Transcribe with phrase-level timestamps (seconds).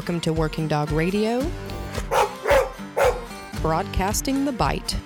[0.00, 1.46] Welcome to Working Dog Radio,
[3.60, 4.96] broadcasting the bite.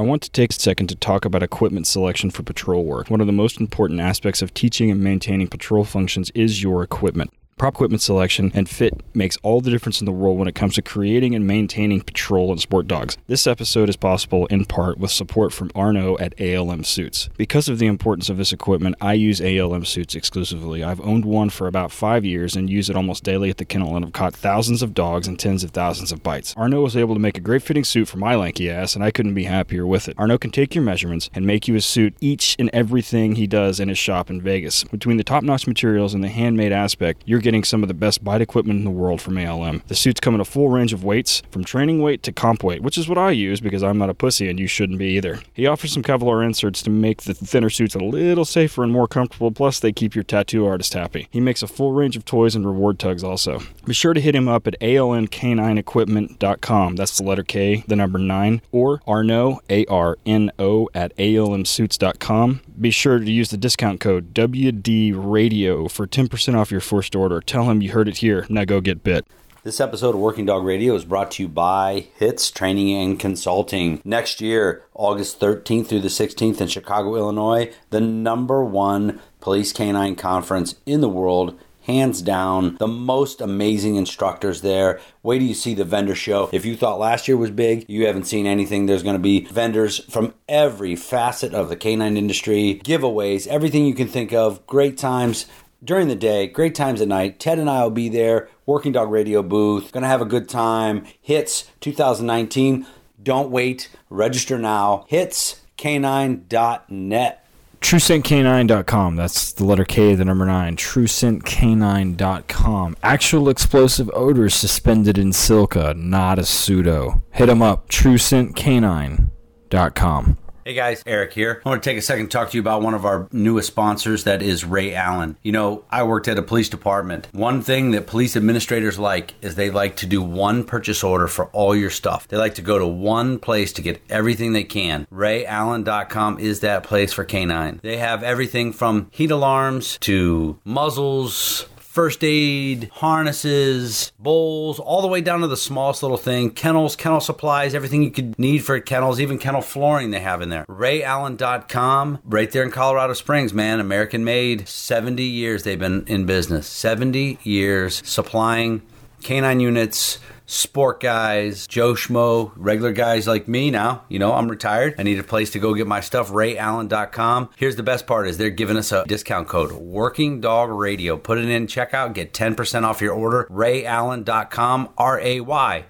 [0.00, 3.10] I want to take a second to talk about equipment selection for patrol work.
[3.10, 7.34] One of the most important aspects of teaching and maintaining patrol functions is your equipment.
[7.60, 10.76] Prop equipment selection and fit makes all the difference in the world when it comes
[10.76, 13.18] to creating and maintaining patrol and sport dogs.
[13.26, 17.28] This episode is possible in part with support from Arno at ALM Suits.
[17.36, 20.82] Because of the importance of this equipment, I use ALM Suits exclusively.
[20.82, 23.94] I've owned one for about five years and use it almost daily at the kennel
[23.94, 26.54] and have caught thousands of dogs and tens of thousands of bites.
[26.56, 29.10] Arno was able to make a great fitting suit for my lanky ass, and I
[29.10, 30.14] couldn't be happier with it.
[30.16, 33.80] Arno can take your measurements and make you a suit each and everything he does
[33.80, 34.84] in his shop in Vegas.
[34.84, 38.22] Between the top notch materials and the handmade aspect, you're getting some of the best
[38.22, 39.82] bite equipment in the world from ALM.
[39.88, 42.82] The suits come in a full range of weights, from training weight to comp weight,
[42.82, 45.40] which is what I use because I'm not a pussy and you shouldn't be either.
[45.52, 49.08] He offers some Kevlar inserts to make the thinner suits a little safer and more
[49.08, 51.28] comfortable, plus they keep your tattoo artist happy.
[51.30, 53.60] He makes a full range of toys and reward tugs also.
[53.84, 56.96] Be sure to hit him up at almk9equipment.com.
[56.96, 62.60] That's the letter K, the number 9, or Arno, A R N O, at almsuits.com.
[62.80, 67.39] Be sure to use the discount code WD Radio for 10% off your first order.
[67.46, 68.46] Tell him you heard it here.
[68.48, 69.26] Now go get bit.
[69.62, 74.00] This episode of Working Dog Radio is brought to you by HITS Training and Consulting.
[74.06, 80.16] Next year, August 13th through the 16th in Chicago, Illinois, the number one police canine
[80.16, 85.74] conference in the world hands down the most amazing instructors there wait till you see
[85.74, 89.02] the vendor show if you thought last year was big you haven't seen anything there's
[89.02, 94.06] going to be vendors from every facet of the canine industry giveaways everything you can
[94.06, 95.46] think of great times
[95.82, 97.40] during the day, great times at night.
[97.40, 101.04] Ted and I will be there, Working Dog Radio booth, gonna have a good time.
[101.20, 102.86] Hits 2019.
[103.22, 105.04] Don't wait, register now.
[105.10, 107.36] Hitscanine.net.
[107.80, 109.16] TrueScentK9.com.
[109.16, 110.76] That's the letter K, the number 9.
[110.76, 112.96] TrueScentK9.com.
[113.02, 117.22] Actual explosive odors suspended in silica, not a pseudo.
[117.30, 117.88] Hit them up.
[117.88, 120.38] TrueScentK9.com.
[120.70, 121.60] Hey guys, Eric here.
[121.66, 123.66] I want to take a second to talk to you about one of our newest
[123.66, 125.36] sponsors, that is Ray Allen.
[125.42, 127.26] You know, I worked at a police department.
[127.32, 131.46] One thing that police administrators like is they like to do one purchase order for
[131.46, 132.28] all your stuff.
[132.28, 135.08] They like to go to one place to get everything they can.
[135.12, 137.80] RayAllen.com is that place for canine.
[137.82, 145.20] They have everything from heat alarms to muzzles, first aid, harnesses, bowls, all the way
[145.20, 149.18] down to the smallest little thing, kennels, kennel supplies, everything you could need for kennels,
[149.18, 150.64] even kennel flooring they have in there.
[150.66, 154.68] RayAllen.com, right there in Colorado Springs, man, American made.
[154.68, 156.68] 70 years they've been in business.
[156.68, 158.82] 70 years supplying
[159.24, 164.04] canine units sport guys, Joe Schmo, regular guys like me now.
[164.08, 164.96] You know, I'm retired.
[164.98, 166.30] I need a place to go get my stuff.
[166.30, 167.50] RayAllen.com.
[167.56, 169.72] Here's the best part is they're giving us a discount code.
[169.72, 171.16] Working Dog Radio.
[171.16, 172.14] Put it in checkout.
[172.14, 173.46] Get 10% off your order.
[173.50, 174.90] RayAllen.com.
[174.98, 175.86] R-A-Y-A-L-L-E-N.com.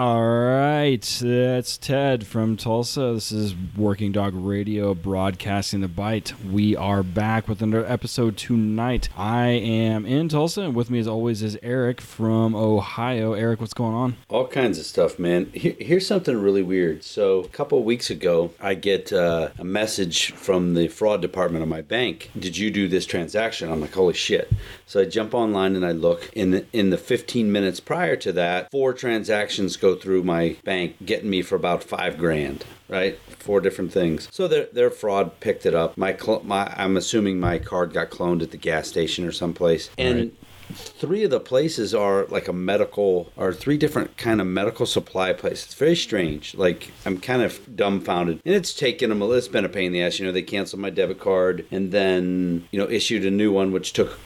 [0.00, 3.12] All right, that's Ted from Tulsa.
[3.12, 6.32] This is Working Dog Radio broadcasting the bite.
[6.42, 9.10] We are back with another episode tonight.
[9.14, 13.34] I am in Tulsa, and with me, as always, is Eric from Ohio.
[13.34, 14.16] Eric, what's going on?
[14.30, 15.50] All kinds of stuff, man.
[15.52, 17.04] Here, here's something really weird.
[17.04, 21.68] So, a couple weeks ago, I get uh, a message from the fraud department of
[21.68, 22.30] my bank.
[22.38, 23.70] Did you do this transaction?
[23.70, 24.50] I'm like, holy shit.
[24.90, 26.30] So I jump online and I look.
[26.32, 30.96] In the in the 15 minutes prior to that, four transactions go through my bank,
[31.04, 32.64] getting me for about five grand.
[32.88, 34.28] Right, four different things.
[34.32, 35.96] So their their fraud picked it up.
[35.96, 39.90] My cl- my I'm assuming my card got cloned at the gas station or someplace,
[39.98, 40.18] and.
[40.18, 40.34] Right.
[40.72, 45.32] Three of the places are like a medical, or three different kind of medical supply
[45.32, 45.64] places.
[45.64, 46.54] It's very strange.
[46.54, 49.20] Like I'm kind of dumbfounded, and it's taken them.
[49.32, 50.20] It's been a pain in the ass.
[50.20, 53.72] You know, they canceled my debit card, and then you know issued a new one,
[53.72, 54.16] which took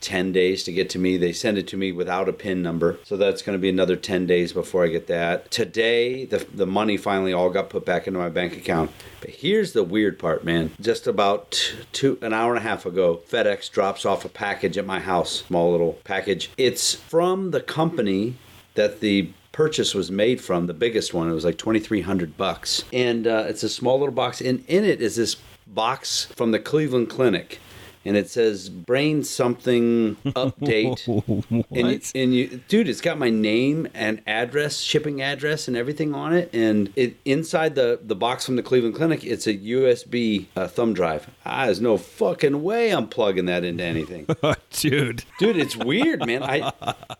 [0.00, 1.16] 10 days to get to me.
[1.16, 2.98] They send it to me without a PIN number.
[3.04, 5.50] So that's going to be another 10 days before I get that.
[5.50, 8.90] Today, the, the money finally all got put back into my bank account.
[9.20, 10.72] But here's the weird part, man.
[10.80, 14.86] Just about two, an hour and a half ago, FedEx drops off a package at
[14.86, 16.50] my house, small little package.
[16.56, 18.34] It's from the company
[18.74, 23.26] that the purchase was made from the biggest one it was like 2300 bucks and
[23.26, 25.36] uh, it's a small little box and in it is this
[25.66, 27.60] box from the cleveland clinic
[28.04, 31.02] and it says brain something update.
[31.72, 36.14] And, you, and you, dude, it's got my name and address, shipping address, and everything
[36.14, 36.50] on it.
[36.52, 40.92] And it inside the the box from the Cleveland Clinic, it's a USB uh, thumb
[40.94, 41.28] drive.
[41.46, 44.26] Ah, there's no fucking way I'm plugging that into anything,
[44.70, 45.24] Dude.
[45.38, 45.56] dude.
[45.56, 46.42] It's weird, man.
[46.42, 46.72] I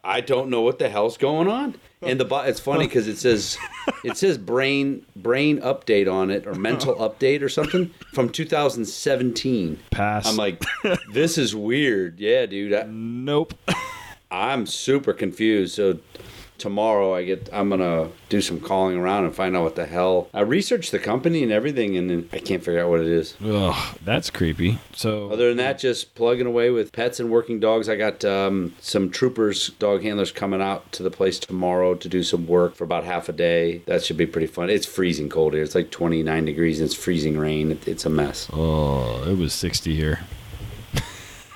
[0.04, 1.76] I don't know what the hell's going on.
[2.02, 3.58] And the it's funny because it says
[4.04, 9.78] it says brain brain update on it or mental update or something from 2017.
[9.90, 10.26] Pass.
[10.26, 10.62] I'm like,
[11.12, 12.18] this is weird.
[12.18, 12.74] Yeah, dude.
[12.74, 13.54] I, Nope.
[14.30, 15.74] I'm super confused.
[15.74, 15.98] So
[16.62, 20.28] tomorrow I get I'm gonna do some calling around and find out what the hell.
[20.32, 23.36] I researched the company and everything, and then I can't figure out what it is.
[23.44, 24.78] Ugh, that's creepy.
[24.94, 27.88] So Other than that, just plugging away with pets and working dogs.
[27.88, 32.22] I got um, some troopers, dog handlers coming out to the place tomorrow to do
[32.22, 33.78] some work for about half a day.
[33.86, 34.70] That should be pretty fun.
[34.70, 35.64] It's freezing cold here.
[35.64, 37.72] It's like 29 degrees and it's freezing rain.
[37.72, 38.48] It, it's a mess.
[38.52, 40.20] Oh, it was 60 here.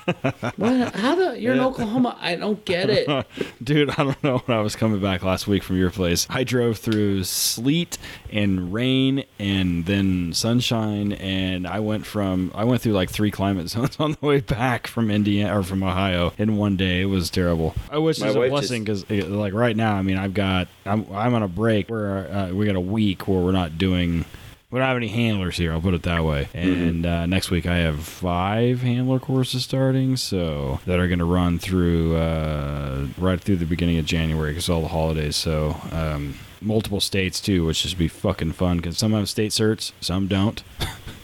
[0.55, 0.95] What?
[0.95, 1.39] How the?
[1.39, 2.17] You're in Oklahoma.
[2.19, 3.27] I don't get it.
[3.63, 6.25] Dude, I don't know when I was coming back last week from your place.
[6.29, 7.97] I drove through sleet
[8.31, 13.69] and rain and then sunshine and I went from I went through like three climate
[13.69, 17.01] zones on the way back from Indiana or from Ohio in one day.
[17.01, 17.75] It was terrible.
[17.91, 20.67] I wish My it was a blessing cuz like right now, I mean, I've got
[20.85, 24.25] I'm I'm on a break where uh, we got a week where we're not doing
[24.69, 25.71] we don't have any handlers here.
[25.71, 26.49] I'll put it that way.
[26.53, 31.25] And uh, next week I have five handler courses starting, so that are going to
[31.25, 35.37] run through uh, right through the beginning of January because all the holidays.
[35.37, 39.93] So um, multiple states too, which should be fucking fun because some have state certs,
[40.01, 40.61] some don't.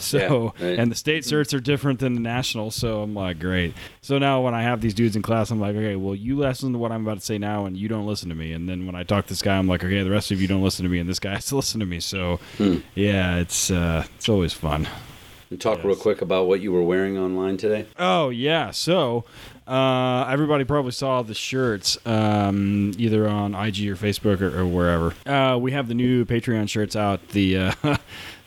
[0.00, 0.78] So Yeah, right.
[0.78, 2.70] and the state certs are different than the national.
[2.70, 3.74] So I'm like, great.
[4.00, 6.72] So now when I have these dudes in class, I'm like, okay, well you listen
[6.72, 8.52] to what I'm about to say now, and you don't listen to me.
[8.52, 10.48] And then when I talk to this guy, I'm like, okay, the rest of you
[10.48, 12.00] don't listen to me, and this guy has to listen to me.
[12.00, 12.40] So
[12.94, 14.88] yeah, it's uh, it's always fun.
[15.50, 17.86] And talk real quick about what you were wearing online today.
[17.98, 19.24] Oh yeah, so
[19.70, 25.14] uh, everybody probably saw the shirts um, either on IG or Facebook or, or wherever.
[25.24, 27.28] Uh, we have the new Patreon shirts out.
[27.28, 27.72] The uh,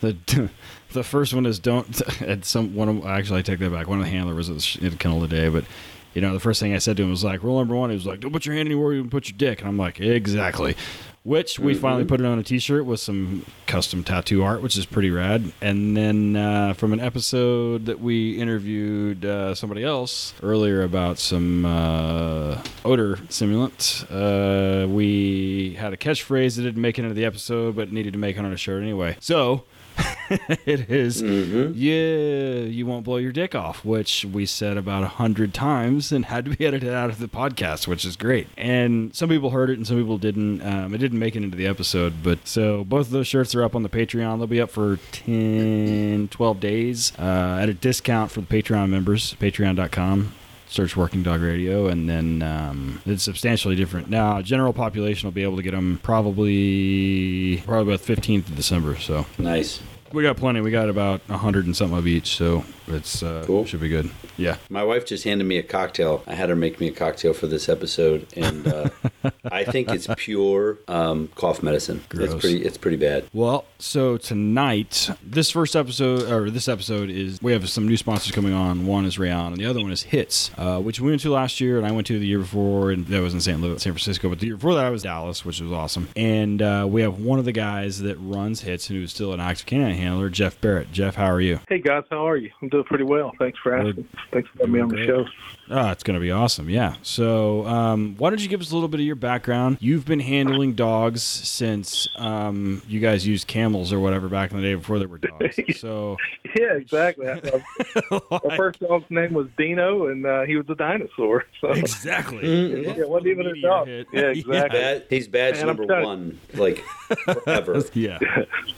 [0.00, 0.50] the
[0.92, 2.22] the first one is don't.
[2.22, 3.88] At some one of actually I take that back.
[3.88, 5.64] One of the handler was at the kennel today, but.
[6.12, 7.96] You know, the first thing I said to him was like, rule number one, he
[7.96, 9.58] was like, don't put your hand anywhere you can put your dick.
[9.58, 10.76] And I'm like, exactly.
[11.24, 14.76] Which we finally put it on a t shirt with some custom tattoo art, which
[14.76, 15.52] is pretty rad.
[15.62, 21.64] And then uh, from an episode that we interviewed uh, somebody else earlier about some
[21.64, 27.74] uh, odor simulant, uh, we had a catchphrase that didn't make it into the episode,
[27.74, 29.16] but needed to make it on a shirt anyway.
[29.18, 29.64] So
[30.66, 35.54] it is, yeah, you won't blow your dick off, which we said about a hundred
[35.54, 38.48] times and had to be edited out of the podcast, which is great.
[38.56, 40.62] And some people heard it and some people didn't.
[40.62, 43.62] Um, it didn't make it into the episode, but so both of those shirts are
[43.62, 44.38] up on the Patreon.
[44.38, 49.34] They'll be up for 10, 12 days uh, at a discount for the Patreon members,
[49.34, 50.32] patreon.com
[50.74, 54.10] search Working Dog Radio, and then um, it's substantially different.
[54.10, 58.96] Now, general population will be able to get them probably probably about fifteenth of December.
[58.96, 59.80] So Nice.
[60.14, 60.60] We got plenty.
[60.60, 63.64] We got about a hundred and something of each, so it's uh, Cool.
[63.64, 64.10] should be good.
[64.36, 64.56] Yeah.
[64.68, 66.22] My wife just handed me a cocktail.
[66.26, 68.90] I had her make me a cocktail for this episode, and uh,
[69.44, 72.02] I think it's pure um, cough medicine.
[72.08, 72.32] Gross.
[72.32, 72.64] It's pretty.
[72.64, 73.24] It's pretty bad.
[73.32, 78.32] Well, so tonight, this first episode, or this episode is, we have some new sponsors
[78.32, 78.86] coming on.
[78.86, 81.30] One is Ray Allen, and the other one is Hits, uh, which we went to
[81.32, 83.60] last year, and I went to the year before, and that was in.
[83.60, 84.28] Louis, San Francisco.
[84.28, 86.08] But the year before that, I was Dallas, which was awesome.
[86.16, 89.40] And uh, we have one of the guys that runs Hits, and who's still an
[89.40, 90.92] active canine handler, Jeff Barrett.
[90.92, 91.60] Jeff, how are you?
[91.68, 92.50] Hey guys, how are you?
[92.62, 93.32] I'm doing pretty well.
[93.38, 94.08] Thanks for asking.
[94.32, 95.24] Thanks for having me on the show.
[95.70, 96.68] Oh, it's going to be awesome.
[96.68, 96.96] Yeah.
[97.02, 99.78] So, um, why don't you give us a little bit of your background?
[99.80, 104.62] You've been handling dogs since um, you guys used camels or whatever back in the
[104.62, 105.58] day before there were dogs.
[105.78, 106.16] So,
[106.56, 107.26] Yeah, exactly.
[108.10, 111.44] My first dog's name was Dino, and uh, he was a dinosaur.
[111.60, 112.82] So exactly.
[112.82, 113.86] yeah, it wasn't even a dog.
[113.86, 114.06] hit.
[114.12, 114.78] Yeah, exactly.
[114.78, 116.84] Bad, he's badge Man, number trying- one, like
[117.24, 117.82] forever.
[117.94, 118.18] Yeah.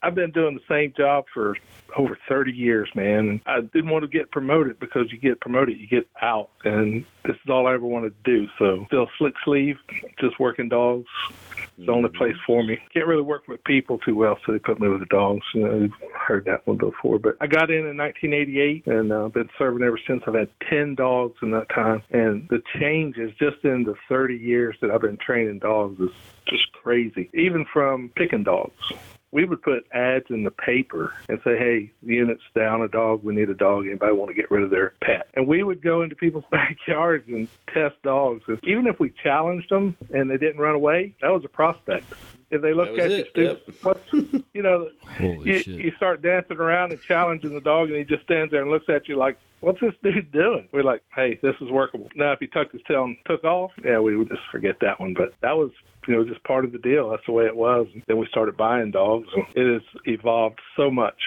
[0.01, 1.57] I've been doing the same job for
[1.97, 3.27] over 30 years, man.
[3.27, 7.05] And I didn't want to get promoted because you get promoted, you get out, and
[7.25, 8.47] this is all I ever wanted to do.
[8.57, 9.77] So still slick sleeve,
[10.19, 11.07] just working dogs.
[11.77, 12.79] It's the only place for me.
[12.93, 15.43] Can't really work with people too well, so they put me with the dogs.
[15.53, 17.19] You know, you've heard that one before.
[17.19, 20.23] But I got in in 1988 and uh, been serving ever since.
[20.27, 22.03] I've had 10 dogs in that time.
[22.11, 26.11] And the changes just in the 30 years that I've been training dogs is
[26.47, 27.29] just crazy.
[27.33, 28.73] Even from picking dogs
[29.37, 33.23] we would put ads in the paper and say, "Hey, the unit's down a dog.
[33.23, 33.85] We need a dog.
[33.85, 37.27] Anybody want to get rid of their pet?" And we would go into people's backyards
[37.27, 38.41] and test dogs.
[38.47, 42.11] And even if we challenged them and they didn't run away, that was a prospect.
[42.49, 43.75] If they look That was at you it, stupid, yep.
[43.83, 44.13] what's
[44.53, 45.67] you know, Holy you, shit.
[45.79, 48.87] you start dancing around and challenging the dog, and he just stands there and looks
[48.89, 52.39] at you like, "What's this dude doing?" We're like, "Hey, this is workable." Now, if
[52.39, 55.13] he tucked his tail and took off, yeah, we would just forget that one.
[55.13, 55.71] But that was,
[56.07, 57.09] you know, just part of the deal.
[57.09, 57.87] That's the way it was.
[57.93, 61.21] And then we started buying dogs, it has evolved so much,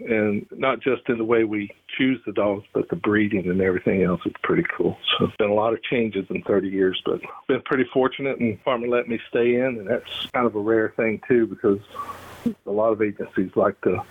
[0.00, 4.02] and not just in the way we choose the dogs, but the breeding and everything
[4.02, 4.20] else.
[4.26, 4.98] is pretty cool.
[5.18, 8.60] So it's been a lot of changes in 30 years, but been pretty fortunate, and
[8.62, 11.78] farmer let me stay in, and that's kind of a rare thing too because
[12.66, 14.02] a lot of agencies like to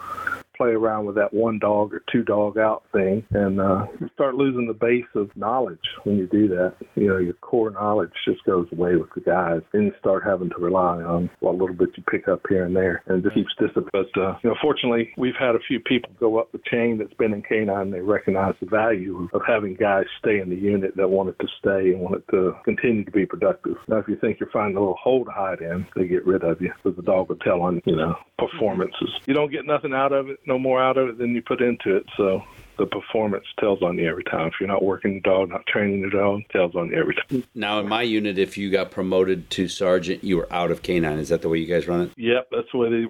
[0.58, 4.36] play around with that one dog or two dog out thing and uh you start
[4.36, 6.76] losing the base of knowledge when you do that.
[6.96, 10.50] You know your core knowledge just goes away with the guys then you start having
[10.50, 13.36] to rely on what little bit you pick up here and there and it just
[13.36, 13.90] keeps discipline.
[13.92, 17.14] But uh you know fortunately we've had a few people go up the chain that's
[17.14, 21.08] been in canine they recognize the value of having guys stay in the unit that
[21.08, 23.76] wanted to stay and wanted to continue to be productive.
[23.88, 26.44] Now if you think you're finding a little hole to hide in they get rid
[26.44, 29.10] of you because the dog will tell on you know performances.
[29.26, 31.62] You don't get nothing out of it no more out of it than you put
[31.62, 32.44] into it so
[32.78, 34.48] the performance tells on you every time.
[34.48, 37.44] If you're not working the dog, not training the dog, tells on you every time.
[37.56, 41.20] Now, in my unit, if you got promoted to sergeant, you were out of canine.
[41.20, 42.12] Is that the way you guys run it?
[42.18, 43.06] Yep, that's the way they.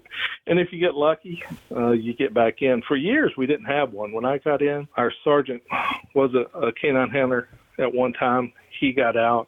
[0.48, 1.44] And if you get lucky,
[1.76, 2.82] uh, you get back in.
[2.88, 4.12] For years, we didn't have one.
[4.12, 5.64] When I got in, our sergeant
[6.14, 7.50] was a, a canine handler
[7.80, 8.54] at one time.
[8.80, 9.48] He got out,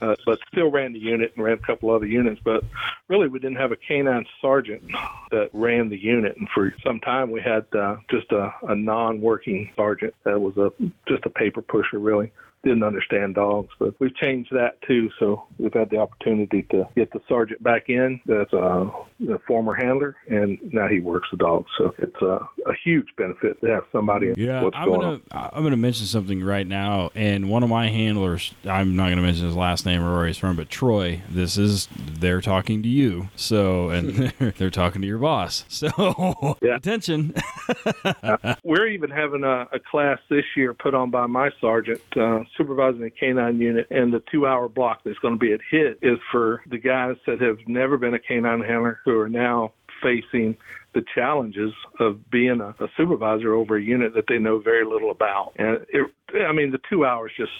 [0.00, 2.40] uh, but still ran the unit and ran a couple other units.
[2.44, 2.64] But
[3.08, 4.82] really, we didn't have a canine sergeant
[5.30, 6.36] that ran the unit.
[6.36, 10.70] And for some time, we had uh, just a, a non-working sergeant that was a
[11.08, 12.32] just a paper pusher, really
[12.64, 15.10] didn't understand dogs, but we've changed that too.
[15.18, 18.90] So we've had the opportunity to get the sergeant back in that's a,
[19.30, 21.70] a former handler, and now he works the dogs.
[21.78, 24.32] So it's a, a huge benefit to have somebody.
[24.36, 25.50] Yeah, what's I'm going gonna on.
[25.52, 29.44] I'm gonna mention something right now, and one of my handlers, I'm not gonna mention
[29.46, 31.22] his last name or where he's from, but Troy.
[31.28, 35.64] This is they're talking to you, so and they're, they're talking to your boss.
[35.74, 36.76] So Yeah.
[36.76, 37.34] attention.
[38.64, 43.00] We're even having a, a class this year put on by my sergeant, uh, supervising
[43.00, 46.62] the canine unit, and the two-hour block that's going to be at HIT is for
[46.68, 50.56] the guys that have never been a canine handler who are now facing
[50.92, 55.10] the challenges of being a, a supervisor over a unit that they know very little
[55.10, 55.52] about.
[55.56, 56.06] And it,
[56.46, 57.52] I mean, the two hours just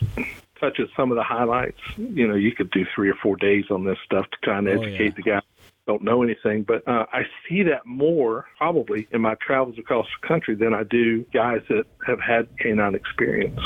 [0.60, 1.78] touches some of the highlights.
[1.96, 4.78] You know, you could do three or four days on this stuff to kind of
[4.78, 5.10] Oh, educate yeah.
[5.16, 5.42] the guys
[5.86, 10.26] don't know anything, but uh, I see that more probably in my travels across the
[10.26, 13.60] country than I do guys that have had canine experience.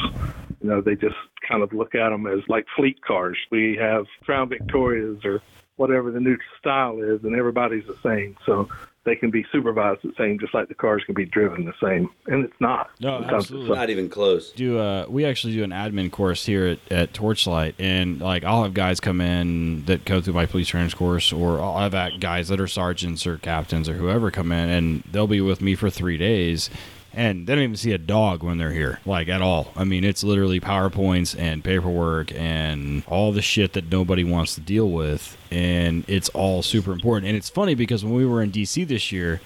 [0.63, 1.17] You know, they just
[1.49, 3.37] kind of look at them as like fleet cars.
[3.51, 5.41] We have Crown Victorias or
[5.77, 8.37] whatever the new style is, and everybody's the same.
[8.45, 8.69] So
[9.05, 12.11] they can be supervised the same, just like the cars can be driven the same.
[12.27, 12.91] And it's not.
[13.01, 13.77] No, Sometimes absolutely.
[13.77, 14.51] Not even close.
[14.51, 18.65] do uh we actually do an admin course here at, at Torchlight and like I'll
[18.65, 22.49] have guys come in that go through my police training course or I'll have guys
[22.49, 25.89] that are sergeants or captains or whoever come in and they'll be with me for
[25.89, 26.69] three days
[27.13, 29.73] and they don't even see a dog when they're here like at all.
[29.77, 34.61] I mean it's literally powerpoints and paperwork and all the shit that nobody wants to
[34.61, 35.37] deal with.
[35.51, 37.29] And it's all super important.
[37.29, 39.41] And it's funny because when we were in dc this year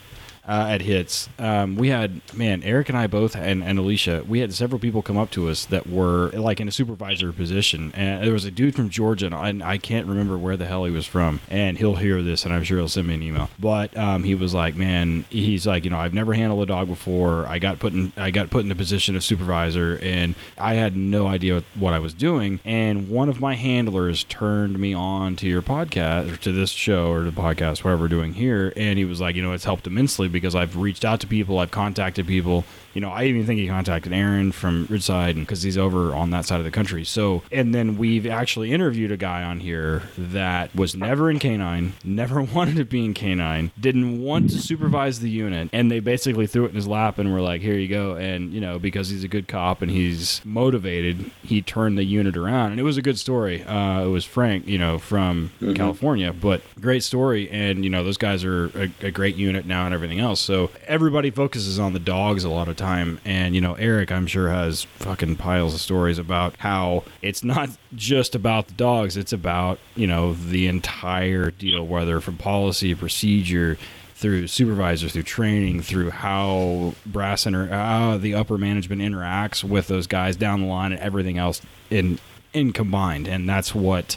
[0.47, 1.29] uh, at hits.
[1.39, 5.03] Um, we had man eric and i both and, and alicia we had several people
[5.03, 7.93] come up to us that were like in a supervisor position.
[7.95, 10.93] And there was a dude from georgia and I, can't remember where the hell he
[10.93, 13.51] was from and he'll hear this and i'm sure he'll send me an email.
[13.59, 16.89] But um, he was like man he's like you know i've never handled a dog
[16.89, 17.47] before.
[17.47, 20.97] I got put in i got put in a position of supervisor and i had
[20.97, 22.61] no idea what i was doing.
[22.65, 27.11] And one of my handlers turned me on to your podcast or to this show
[27.11, 29.87] or the podcast whatever we're doing here and he was like you know it's helped
[29.87, 33.59] immensely because i've reached out to people i've contacted people you know i even think
[33.59, 37.05] he contacted aaron from ridgeside because he's over on that side of the country.
[37.05, 41.95] So and then we've actually interviewed a guy on here that was never in canine
[42.05, 46.47] never wanted to be in canine didn't want to supervise the unit and they basically
[46.47, 48.15] threw it in his lap and were like here you go.
[48.15, 52.37] And you know because he's a good cop and he's motivated he turned the unit
[52.37, 52.73] around.
[52.73, 53.63] And it was a good story.
[53.65, 57.51] Uh, it was frank you know from california but great story.
[57.51, 60.41] And you know those guys are a, a great unit now and everything else.
[60.41, 64.27] So everybody focuses on the dogs a lot of time and you know eric i'm
[64.27, 69.33] sure has fucking piles of stories about how it's not just about the dogs it's
[69.33, 73.79] about you know the entire deal whether from policy procedure
[74.23, 80.07] through supervisor, through training, through how brass inter- how the upper management interacts with those
[80.07, 81.61] guys down the line, and everything else
[81.91, 82.21] in
[82.55, 83.27] in combined.
[83.27, 84.17] And that's what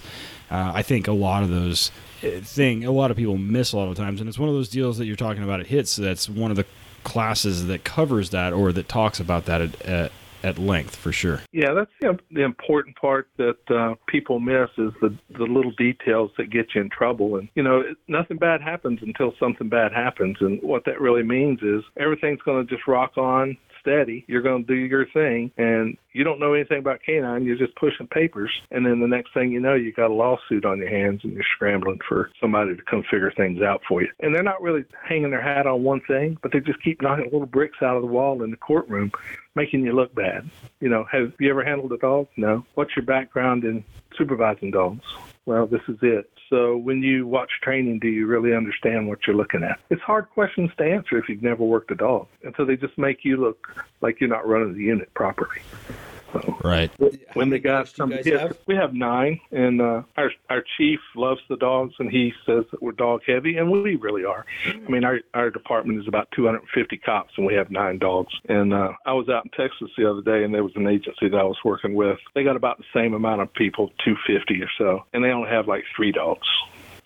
[0.52, 1.92] uh, I think a lot of those
[2.24, 4.22] uh, thing a lot of people miss a lot of times.
[4.22, 5.60] And it's one of those deals that you're talking about.
[5.60, 5.96] It hits.
[5.96, 6.66] That's one of the
[7.06, 10.12] classes that covers that or that talks about that at, at
[10.46, 11.42] at length for sure.
[11.52, 16.32] Yeah, that's the, the important part that uh, people miss is the the little details
[16.38, 17.38] that get you in trouble.
[17.38, 20.38] And you know, nothing bad happens until something bad happens.
[20.42, 24.26] And what that really means is everything's going to just rock on steady.
[24.28, 27.44] You're going to do your thing, and you don't know anything about canine.
[27.44, 30.66] You're just pushing papers, and then the next thing you know, you got a lawsuit
[30.66, 34.10] on your hands, and you're scrambling for somebody to come figure things out for you.
[34.20, 37.26] And they're not really hanging their hat on one thing, but they just keep knocking
[37.26, 39.12] little bricks out of the wall in the courtroom,
[39.56, 40.50] making you look bad.
[40.80, 42.28] You know, have you ever handled a dog?
[42.38, 42.66] No.
[42.74, 43.84] What's your background in
[44.18, 45.06] supervising dogs?
[45.46, 46.30] Well, this is it.
[46.50, 49.80] So when you watch training, do you really understand what you're looking at?
[49.92, 52.28] It's hard questions to answer if you've never worked a dog.
[52.44, 53.68] And so they just make you look
[54.02, 55.62] like you're not running the unit properly.
[56.36, 56.92] So right.
[57.34, 58.58] When the guys come guys here, have?
[58.68, 62.82] we have nine, and uh, our our chief loves the dogs, and he says that
[62.82, 64.46] we're dog heavy, and we really are.
[64.68, 68.34] I mean, our our department is about 250 cops, and we have nine dogs.
[68.50, 71.30] And uh, I was out in Texas the other day, and there was an agency
[71.30, 72.20] that I was working with.
[72.34, 75.68] They got about the same amount of people, 250 or so, and they only have
[75.68, 76.48] like three dogs.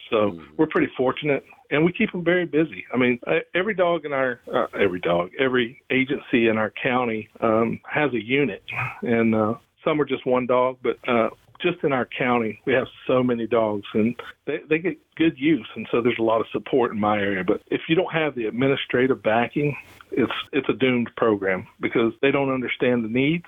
[0.09, 2.85] So we're pretty fortunate, and we keep them very busy.
[2.93, 3.19] I mean,
[3.53, 8.23] every dog in our uh, every dog, every agency in our county um, has a
[8.23, 8.63] unit,
[9.01, 11.29] and uh, some are just one dog, but uh,
[11.61, 15.67] just in our county, we have so many dogs, and they they get good use,
[15.75, 17.43] and so there's a lot of support in my area.
[17.43, 19.77] But if you don't have the administrative backing,
[20.11, 23.45] it's it's a doomed program because they don't understand the needs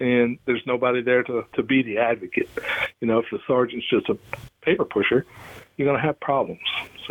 [0.00, 2.48] and there's nobody there to, to be the advocate.
[3.00, 4.18] You know, if the sergeant's just a
[4.62, 5.26] paper pusher,
[5.76, 6.60] you're going to have problems.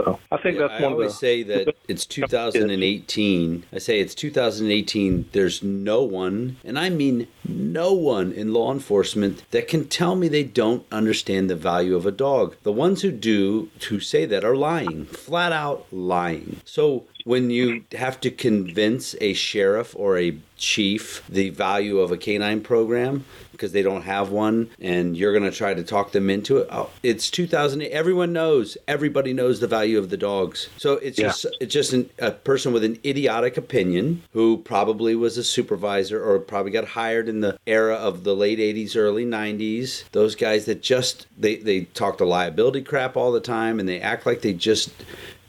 [0.05, 1.17] So I think Yeah, that's I one always of the.
[1.19, 3.65] say that it's 2018.
[3.73, 5.25] I say it's 2018.
[5.31, 10.27] There's no one, and I mean no one in law enforcement that can tell me
[10.27, 12.55] they don't understand the value of a dog.
[12.63, 16.61] The ones who do, who say that, are lying, flat out lying.
[16.65, 22.17] So when you have to convince a sheriff or a chief the value of a
[22.17, 23.25] canine program
[23.59, 26.67] because they don't have one and you're going to try to talk them into it.
[26.71, 28.77] Oh, it's 2008 everyone knows.
[28.87, 30.69] Everybody knows the value of the dogs.
[30.77, 31.27] So it's Yeah.
[31.27, 36.23] just it's just an, a person with an idiotic opinion who probably was a supervisor
[36.23, 40.65] or probably got hired in the era of the late 80s early 90s those guys
[40.65, 44.41] that just they they talk the liability crap all the time and they act like
[44.41, 44.89] they just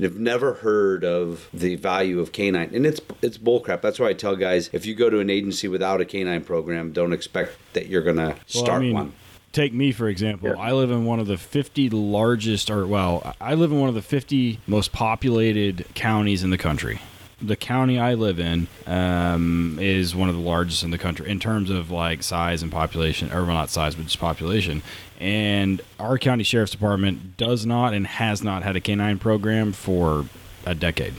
[0.02, 4.12] have never heard of the value of canine and it's it's bullcrap that's why i
[4.12, 7.86] tell guys if you go to an agency without a canine program don't expect that
[7.86, 9.12] you're gonna Well, start I mean, one
[9.52, 10.50] Take me for example.
[10.50, 10.60] Yeah.
[10.60, 13.96] I live in one of the 50 largest, or well, I live in one of
[13.96, 17.00] the 50 most populated counties in the country.
[17.42, 21.40] The county I live in um, is one of the largest in the country in
[21.40, 24.82] terms of like size and population, or well, not size, but just population.
[25.18, 30.26] And our county sheriff's department does not and has not had a canine program for
[30.66, 31.14] a decade.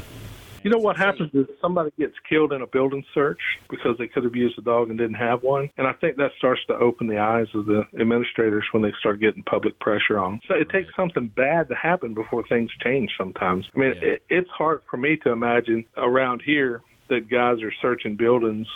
[0.63, 4.23] You know what happens is somebody gets killed in a building search because they could
[4.23, 7.07] have used a dog and didn't have one, and I think that starts to open
[7.07, 10.39] the eyes of the administrators when they start getting public pressure on.
[10.47, 13.11] So it takes something bad to happen before things change.
[13.17, 14.09] Sometimes, I mean, Yeah.
[14.09, 18.67] it, it's hard for me to imagine around here that guys are searching buildings,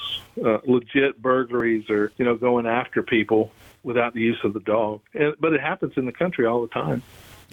[0.43, 3.51] uh, legit burglaries, or you know, going after people
[3.83, 4.99] without the use of the dog.
[5.13, 7.03] And, but it happens in the country all the time.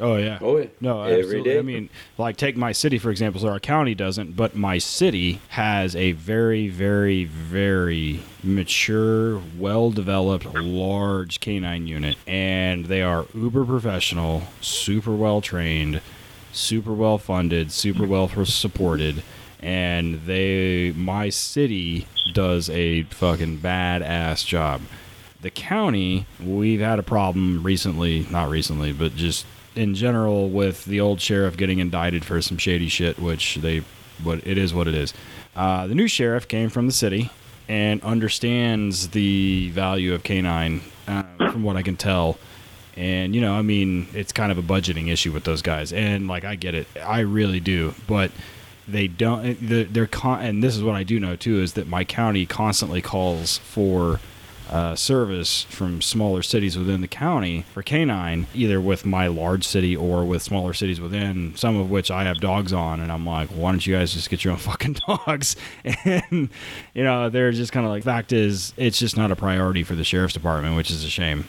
[0.01, 0.39] Oh yeah.
[0.41, 0.67] Oh, yeah.
[0.81, 1.53] No, Every absolutely.
[1.53, 1.59] day.
[1.59, 3.41] I mean, like take my city for example.
[3.41, 11.41] So our county doesn't, but my city has a very, very, very mature, well-developed, large
[11.41, 16.01] canine unit, and they are uber professional, super well trained,
[16.53, 19.23] super well funded, super well supported.
[19.61, 24.83] And they, my city does a fucking badass job
[25.43, 31.01] the county, we've had a problem recently, not recently, but just in general with the
[31.01, 33.83] old sheriff getting indicted for some shady shit, which they,
[34.23, 35.15] what it is what it is.
[35.55, 37.31] Uh, the new sheriff came from the city
[37.69, 42.39] and understands the value of canine, uh, from what I can tell.
[42.97, 46.29] And you know, I mean, it's kind of a budgeting issue with those guys, and
[46.29, 48.31] like I get it, I really do, but
[48.87, 49.57] they don't.
[49.67, 52.45] They're, they're con- and this is what I do know too is that my county
[52.45, 54.21] constantly calls for
[54.73, 59.95] uh, service from smaller cities within the county for canine, either with my large city
[59.95, 62.99] or with smaller cities within, some of which I have dogs on.
[63.01, 65.57] And I'm like, why don't you guys just get your own fucking dogs?
[66.05, 66.49] And,
[66.95, 69.95] you know, they're just kind of like, fact is, it's just not a priority for
[69.95, 71.45] the sheriff's department, which is a shame.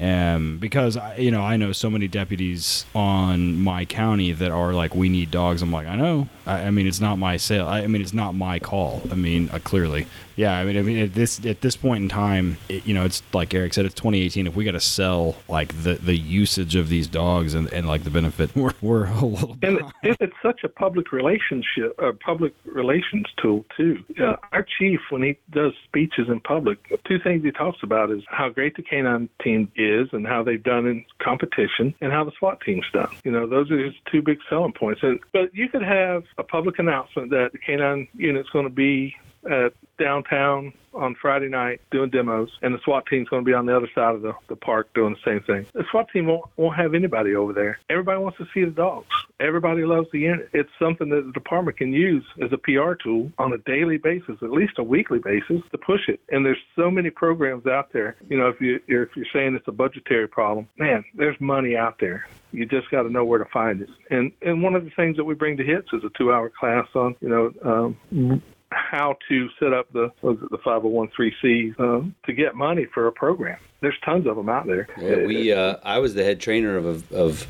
[0.00, 4.94] um, because you know I know so many deputies on my county that are like,
[4.94, 5.62] we need dogs.
[5.62, 6.28] I'm like, I know.
[6.46, 7.66] I, I mean, it's not my sale.
[7.68, 9.02] I, I mean, it's not my call.
[9.12, 10.56] I mean, uh, clearly, yeah.
[10.56, 13.22] I mean, I mean, at this at this point in time, it, you know, it's
[13.32, 14.46] like Eric said, it's 2018.
[14.46, 18.04] If we got to sell like the the usage of these dogs and, and like
[18.04, 19.54] the benefit, we're we're a little.
[19.54, 19.68] Bit.
[19.68, 24.02] And it, it's such a public relationship, uh, public relations tool too.
[24.20, 28.22] Uh, our chief, when he does speeches in public, two things he talks about is
[28.28, 32.32] how great the canine team is and how they've done in competition, and how the
[32.38, 33.08] SWAT team's done.
[33.24, 35.02] You know, those are his two big selling points.
[35.02, 39.14] And but you could have a public announcement that the canine unit's going to be
[39.50, 43.66] at downtown on Friday night doing demos, and the SWAT team's going to be on
[43.66, 45.66] the other side of the, the park doing the same thing.
[45.74, 47.78] The SWAT team won't, won't have anybody over there.
[47.90, 49.06] Everybody wants to see the dogs.
[49.40, 50.48] Everybody loves the unit.
[50.52, 54.36] It's something that the department can use as a PR tool on a daily basis,
[54.42, 56.20] at least a weekly basis, to push it.
[56.28, 58.16] And there's so many programs out there.
[58.28, 61.98] You know, if you if you're saying it's a budgetary problem, man, there's money out
[61.98, 62.28] there.
[62.52, 63.88] You just got to know where to find it.
[64.10, 66.86] And and one of the things that we bring to hits is a two-hour class
[66.94, 72.32] on you know um, how to set up the was it the 501c um, to
[72.32, 73.58] get money for a program.
[73.80, 74.88] There's tons of them out there.
[74.98, 77.46] Yeah, we uh, I was the head trainer of of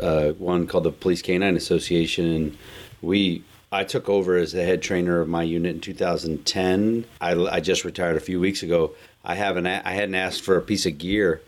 [0.00, 2.58] uh, one called the Police Canine Association, and
[3.02, 7.04] we I took over as the head trainer of my unit in 2010.
[7.20, 8.94] I, I just retired a few weeks ago.
[9.24, 11.40] I haven't I hadn't asked for a piece of gear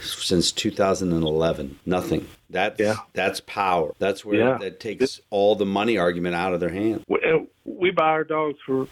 [0.00, 1.78] since 2011.
[1.84, 2.26] Nothing.
[2.50, 2.94] That's Yeah.
[3.12, 3.94] that's power.
[3.98, 4.58] That's where Yeah.
[4.58, 7.04] that takes all the money argument out of their hands.
[7.08, 8.86] we, uh, we buy our dogs for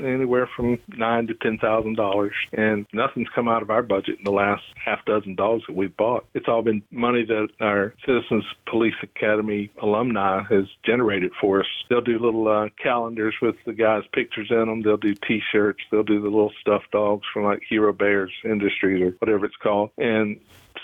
[0.00, 4.24] anywhere from nine to ten thousand dollars, and nothing's come out of our budget in
[4.24, 6.24] the last half dozen dogs that we've bought.
[6.34, 11.66] It's all been money that our Citizens Police Academy alumni has generated for us.
[11.90, 14.80] They'll do little uh, calendars with the guys' pictures in them.
[14.82, 15.80] They'll do T-shirts.
[15.90, 19.90] They'll do the little stuffed dogs from like Hero Bears Industries or whatever it's called,
[19.98, 20.40] and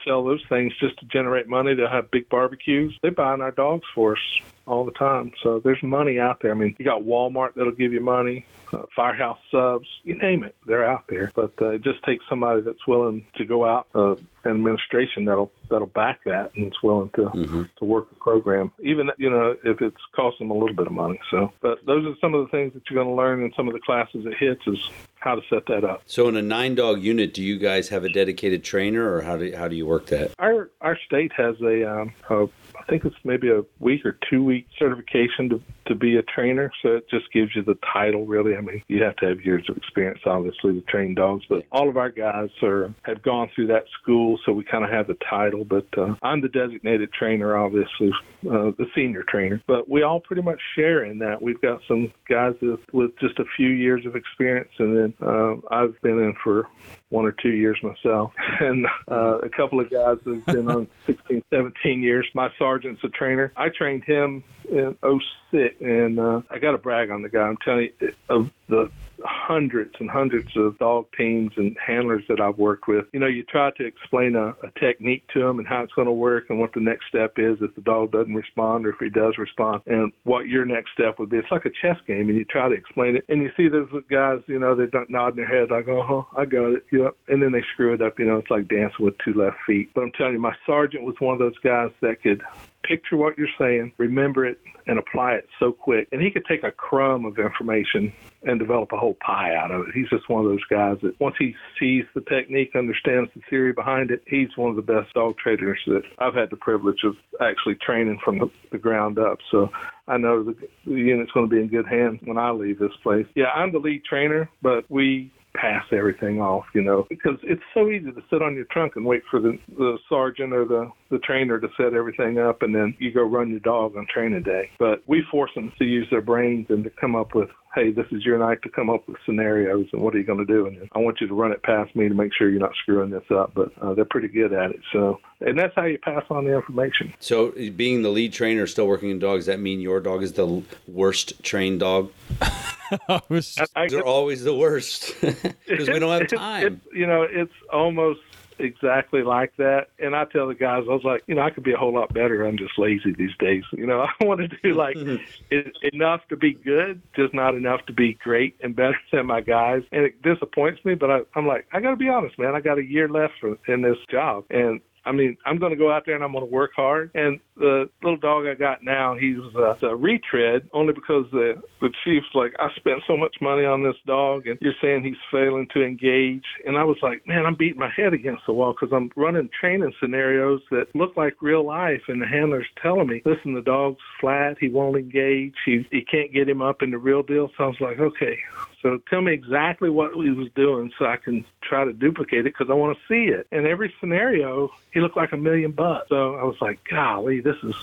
[0.08, 1.74] sell those things just to generate money.
[1.74, 2.98] They'll have big barbecues.
[3.02, 5.32] They're buying our dogs for us all the time.
[5.42, 6.52] So there's money out there.
[6.52, 10.54] I mean, you got Walmart that'll give you money, uh, Firehouse subs, you name it,
[10.66, 11.32] they're out there.
[11.34, 15.86] But uh, it just takes somebody that's willing to go out, uh, administration that'll that'll
[15.86, 19.96] back that and is willing to to work the program, even you know if it's
[20.14, 21.20] costing them a little bit of money.
[21.30, 23.68] So, but those are some of the things that you're going to learn in some
[23.68, 24.78] of the classes it hits is
[25.20, 26.02] how to set that up.
[26.06, 29.36] So in a nine dog unit, do you guys have a dedicated trainer, or how
[29.36, 30.32] do how do you work that?
[30.38, 32.48] Our our state has a, um, a
[32.88, 36.70] think it's maybe a week or two week certification to to be a trainer.
[36.82, 38.26] So it just gives you the title.
[38.26, 41.44] Really, I mean, you have to have years of experience, obviously, to train dogs.
[41.48, 44.90] But all of our guys are have gone through that school, so we kind of
[44.90, 45.64] have the title.
[45.64, 48.10] But uh, I'm the designated trainer, obviously,
[48.46, 49.62] uh, the senior trainer.
[49.66, 51.40] But we all pretty much share in that.
[51.40, 55.54] We've got some guys with, with just a few years of experience, and then uh,
[55.70, 56.68] I've been in for
[57.10, 61.42] one or two years myself, and uh, a couple of guys have been on 16,
[61.50, 62.26] 17 years.
[62.34, 63.52] My sergeant's a trainer.
[63.56, 67.42] I trained him in 06, and uh, I got to brag on the guy.
[67.42, 68.90] I'm telling you, of the
[69.24, 73.42] hundreds and hundreds of dog teams and handlers that I've worked with, you know, you
[73.44, 76.58] try to explain a, a technique to them and how it's going to work and
[76.58, 79.82] what the next step is if the dog doesn't respond or if he does respond
[79.86, 81.38] and what your next step would be.
[81.38, 83.88] It's like a chess game, and you try to explain it, and you see those
[84.10, 87.52] guys, you know, they're nodding their heads like, "Oh, I got it," yep, and then
[87.52, 88.18] they screw it up.
[88.18, 89.90] You know, it's like dancing with two left feet.
[89.94, 92.42] But I'm telling you, my sergeant was one of those guys that could
[92.88, 96.08] picture what you're saying, remember it, and apply it so quick.
[96.10, 99.82] And he could take a crumb of information and develop a whole pie out of
[99.82, 99.94] it.
[99.94, 103.72] He's just one of those guys that once he sees the technique, understands the theory
[103.72, 107.16] behind it, he's one of the best dog trainers that I've had the privilege of
[107.40, 109.38] actually training from the, the ground up.
[109.50, 109.70] So
[110.06, 112.96] I know the, the unit's going to be in good hands when I leave this
[113.02, 113.26] place.
[113.34, 117.88] Yeah, I'm the lead trainer, but we pass everything off, you know, because it's so
[117.88, 121.18] easy to sit on your trunk and wait for the, the sergeant or the, the
[121.18, 124.70] trainer to set everything up and then you go run your dog on training day.
[124.78, 128.06] But we force them to use their brains and to come up with, hey, this
[128.12, 130.66] is your night to come up with scenarios and what are you going to do?
[130.66, 133.10] And I want you to run it past me to make sure you're not screwing
[133.10, 133.52] this up.
[133.54, 134.80] But uh, they're pretty good at it.
[134.92, 137.14] So, and that's how you pass on the information.
[137.18, 140.62] So being the lead trainer, still working in dogs, that mean your dog is the
[140.86, 142.12] worst trained dog?
[143.08, 146.66] I was just- I, They're always the worst because we don't have time.
[146.66, 148.20] it's, you know, it's almost
[148.60, 149.88] exactly like that.
[150.00, 151.94] And I tell the guys, I was like, you know, I could be a whole
[151.94, 152.44] lot better.
[152.44, 153.62] I'm just lazy these days.
[153.72, 157.86] You know, I want to do like it, enough to be good, just not enough
[157.86, 159.82] to be great and better than my guys.
[159.92, 162.54] And it disappoints me, but I, I'm like, I got to be honest, man.
[162.54, 165.78] I got a year left for, in this job, and I mean, I'm going to
[165.78, 167.10] go out there and I'm going to work hard.
[167.14, 171.90] And the little dog I got now, he's a, a retread only because the the
[172.04, 175.66] chief's like, I spent so much money on this dog, and you're saying he's failing
[175.72, 176.44] to engage.
[176.66, 179.48] And I was like, man, I'm beating my head against the wall because I'm running
[179.58, 184.02] training scenarios that look like real life, and the handler's telling me, listen, the dog's
[184.20, 187.50] flat, he won't engage, he he can't get him up in the real deal.
[187.56, 188.38] So I was like, okay,
[188.82, 192.54] so tell me exactly what he was doing so I can try to duplicate it
[192.56, 193.46] because I want to see it.
[193.50, 196.08] In every scenario, he looked like a million bucks.
[196.08, 197.74] So I was like, golly, this is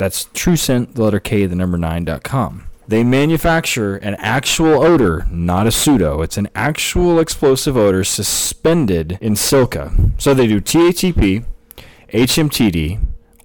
[0.00, 2.64] That's TrueScent, the letter K, the number 9.com.
[2.88, 6.22] They manufacture an actual odor, not a pseudo.
[6.22, 9.92] It's an actual explosive odor suspended in silica.
[10.16, 11.44] So they do TATP,
[12.14, 12.98] HMTD,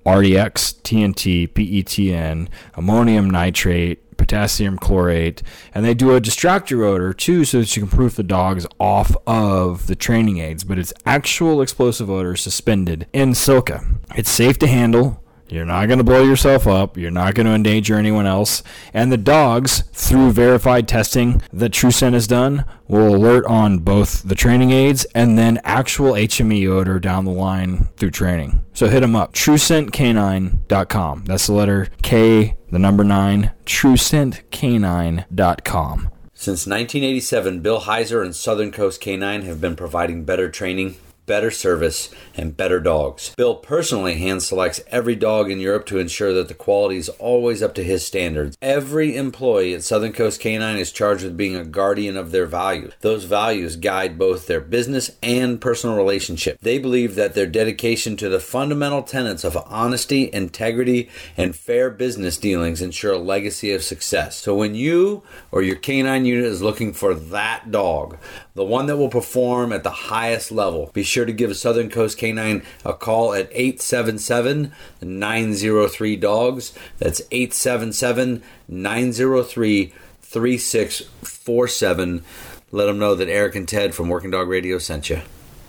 [0.06, 5.42] RDX, TNT, PETN, ammonium nitrate, potassium chlorate,
[5.74, 9.14] and they do a distractor odor too so that you can proof the dogs off
[9.28, 10.64] of the training aids.
[10.64, 13.86] But it's actual explosive odor suspended in silica.
[14.16, 15.22] It's safe to handle.
[15.48, 16.98] You're not going to blow yourself up.
[16.98, 18.64] You're not going to endanger anyone else.
[18.94, 24.36] And the dogs, through verified testing that TrueScent has done, will alert on both the
[24.36, 28.64] training aids and then actual HME odor down the line through training.
[28.74, 29.34] So hit them up.
[29.34, 31.26] TrueScentCanine.com.
[31.26, 36.10] That's the letter K, the number 9, TrueScentCanine.com.
[36.38, 42.14] Since 1987, Bill Heiser and Southern Coast Canine have been providing better training, better service,
[42.36, 43.34] and better dogs.
[43.36, 47.64] Bill personally hand selects every dog in Europe to ensure that the quality is always
[47.64, 48.58] up to his standards.
[48.62, 52.94] Every employee at Southern Coast Canine is charged with being a guardian of their values.
[53.02, 56.60] Those values guide both their business and personal relationship.
[56.62, 62.38] They believe that their dedication to the fundamental tenets of honesty, integrity, and fair business
[62.38, 64.36] dealings ensure a legacy of success.
[64.38, 68.18] So when you or your canine unit is looking for that dog,
[68.54, 72.18] the one that will perform at the highest level, be sure to give Southern Coast
[72.18, 76.74] Canine a call at 877 903 Dogs.
[76.98, 82.24] That's 877 903 3647.
[82.72, 85.22] Let them know that Eric and Ted from Working Dog Radio sent you.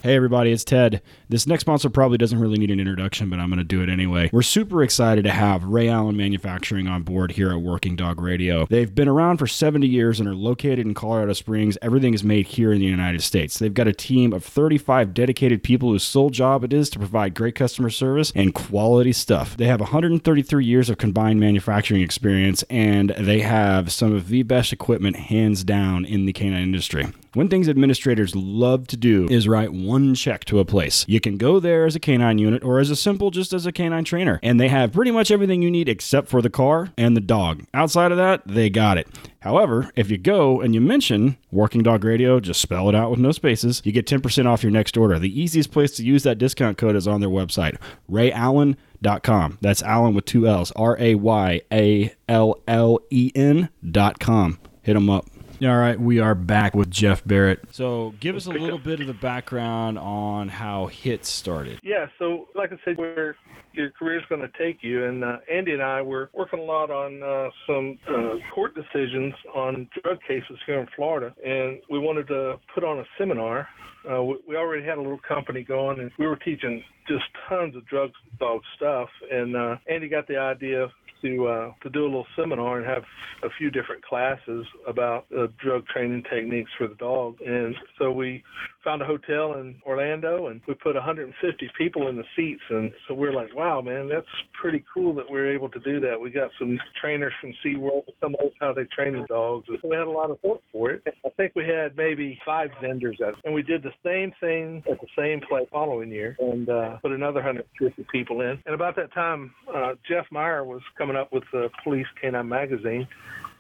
[0.07, 1.03] Hey everybody, it's Ted.
[1.29, 3.89] This next sponsor probably doesn't really need an introduction, but I'm going to do it
[3.89, 4.31] anyway.
[4.33, 8.67] We're super excited to have Ray Allen Manufacturing on board here at Working Dog Radio.
[8.67, 11.77] They've been around for 70 years and are located in Colorado Springs.
[11.83, 13.59] Everything is made here in the United States.
[13.59, 17.35] They've got a team of 35 dedicated people whose sole job it is to provide
[17.35, 19.57] great customer service and quality stuff.
[19.57, 24.73] They have 133 years of combined manufacturing experience and they have some of the best
[24.73, 27.07] equipment hands down in the canine industry.
[27.37, 31.05] One things administrators love to do is write one check to a place.
[31.07, 33.73] You can go there as a canine unit or as a simple just as a
[33.73, 37.15] canine trainer, and they have pretty much everything you need except for the car and
[37.15, 37.65] the dog.
[37.75, 39.07] Outside of that, they got it.
[39.41, 43.21] However, if you go and you mention Working Dog Radio, just spell it out with
[43.21, 45.19] no spaces, you get 10% off your next order.
[45.19, 47.77] The easiest place to use that discount code is on their website,
[48.11, 49.59] rayallen.com.
[49.61, 54.59] That's Allen with two L's, R A Y A L L E N.com.
[54.81, 55.27] Hit them up.
[55.63, 57.61] All right, we are back with Jeff Barrett.
[57.73, 61.81] So, give us a little bit of the background on how HITS started.
[61.83, 63.37] Yeah, so like I said, where
[63.73, 66.63] your career is going to take you, and uh, Andy and I were working a
[66.63, 71.99] lot on uh, some uh, court decisions on drug cases here in Florida, and we
[71.99, 73.67] wanted to put on a seminar.
[74.11, 77.75] Uh, we, we already had a little company going, and we were teaching just tons
[77.75, 79.09] of drug dog stuff.
[79.33, 80.89] And uh, Andy got the idea
[81.23, 83.05] to uh, to do a little seminar and have
[83.43, 87.37] a few different classes about uh, drug training techniques for the dog.
[87.45, 88.43] And so we
[88.85, 92.63] found a hotel in Orlando and we put 150 people in the seats.
[92.71, 94.27] And so we're like, wow, man, that's
[94.61, 96.21] pretty cool that we're able to do that.
[96.21, 99.67] We got some trainers from SeaWorld to come over how they train the dogs.
[99.69, 101.03] And we had a lot of support for it.
[101.25, 103.35] I think we had maybe five vendors at it.
[103.45, 107.13] And we did the same thing at the same place following year and uh, put
[107.13, 108.59] another 150 people in.
[108.67, 113.09] And about that time, uh, Jeff Meyer was coming up with the Police Canine Magazine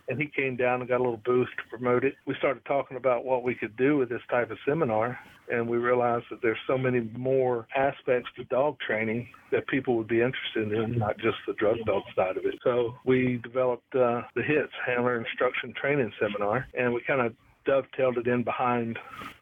[0.08, 2.14] and he came down and got a little booth to promote it.
[2.26, 5.18] We started talking about what we could do with this type of seminar,
[5.50, 10.08] and we realized that there's so many more aspects to dog training that people would
[10.08, 12.54] be interested in, not just the drug dog side of it.
[12.62, 17.34] So we developed uh, the HITS, Handler Instruction Training Seminar, and we kind of
[17.66, 18.98] dovetailed it in behind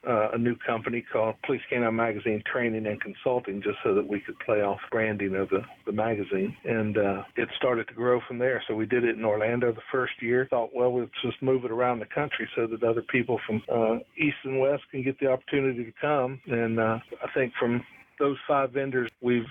[0.07, 4.21] uh, a new company called Police Canine Magazine Training and Consulting, just so that we
[4.21, 6.57] could play off branding of the, the magazine.
[6.65, 8.63] And uh, it started to grow from there.
[8.67, 10.47] So we did it in Orlando the first year.
[10.51, 13.99] Thought, well, let's just move it around the country so that other people from uh,
[14.17, 16.41] east and west can get the opportunity to come.
[16.47, 17.85] And uh, I think from
[18.19, 19.47] those five vendors, we've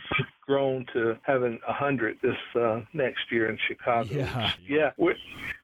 [0.46, 4.14] grown to having a hundred this uh, next year in Chicago.
[4.14, 4.52] Yeah.
[4.68, 4.92] Yeah.
[4.98, 5.16] We're,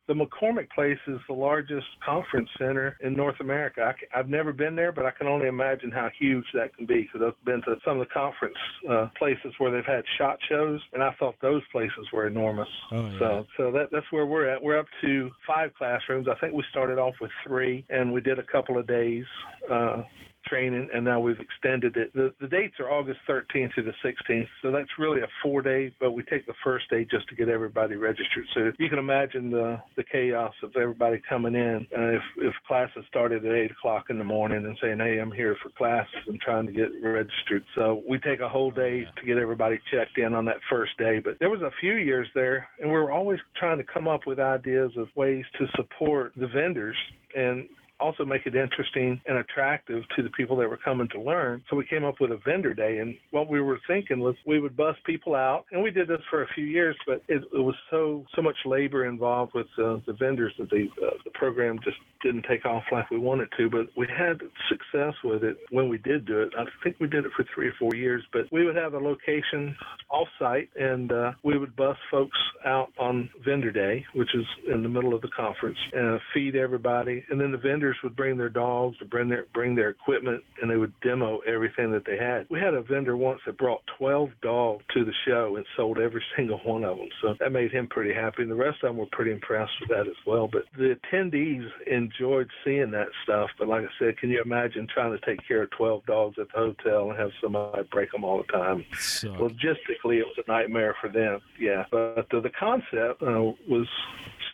[0.10, 3.93] the McCormick Place is the largest conference center in North America.
[4.12, 7.04] I, have never been there, but I can only imagine how huge that can be
[7.04, 8.58] because I've been to some of the conference
[8.89, 12.67] uh, places where they've had SHOT Shows, and I thought those places were enormous.
[12.91, 13.19] Oh, yeah.
[13.19, 14.62] So, so that, that's where we're at.
[14.63, 16.28] We're up to five classrooms.
[16.28, 19.26] I think we started off with three, and we did a couple of days.
[19.69, 20.02] Uh,
[20.50, 22.14] training, and now we've extended it.
[22.14, 25.94] The, the dates are August 13th to the 16th, so that's really a four day,
[26.00, 28.46] but we take the first day just to get everybody registered.
[28.54, 31.88] So you can imagine the, the chaos of everybody coming in.
[31.96, 35.32] Uh, if, if classes started at 8 o'clock in the morning and saying, hey, I'm
[35.32, 37.64] here for classes and trying to get registered.
[37.76, 41.20] So we take a whole day to get everybody checked in on that first day.
[41.20, 44.26] But there was a few years there, and we we're always trying to come up
[44.26, 46.96] with ideas of ways to support the vendors
[47.36, 47.68] and
[48.00, 51.64] also make it interesting and attractive to the people that were coming to learn.
[51.70, 54.60] So we came up with a vendor day, and what we were thinking was we
[54.60, 57.60] would bus people out, and we did this for a few years, but it, it
[57.60, 61.80] was so so much labor involved with uh, the vendors that the uh, the program
[61.84, 63.70] just didn't take off like we wanted to.
[63.70, 66.54] But we had success with it when we did do it.
[66.58, 69.00] I think we did it for three or four years, but we would have a
[69.00, 69.76] location
[70.10, 74.90] off-site, and uh, we would bus folks out on vendor day, which is in the
[74.90, 78.49] middle of the conference, and feed everybody, and then the vendors vendors would bring their
[78.49, 82.45] dogs to bring their bring their equipment and they would demo everything that they had.
[82.49, 86.23] We had a vendor once that brought 12 dogs to the show and sold every
[86.38, 87.10] single one of them.
[87.21, 88.43] So that made him pretty happy.
[88.43, 90.47] And the rest of them were pretty impressed with that as well.
[90.52, 93.49] But the attendees enjoyed seeing that stuff.
[93.58, 96.47] But like I said, can you imagine trying to take care of 12 dogs at
[96.54, 98.86] the hotel and have somebody break them all the time?
[98.99, 101.39] So, Logistically, it was a nightmare for them.
[101.60, 101.86] Yeah.
[101.91, 103.88] But the, the concept uh, was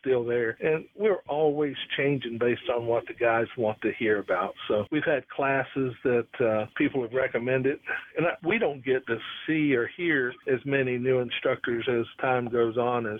[0.05, 0.57] still there.
[0.61, 4.53] And we're always changing based on what the guys want to hear about.
[4.67, 7.79] So we've had classes that uh, people have recommended,
[8.17, 12.77] and we don't get to see or hear as many new instructors as time goes
[12.77, 13.19] on as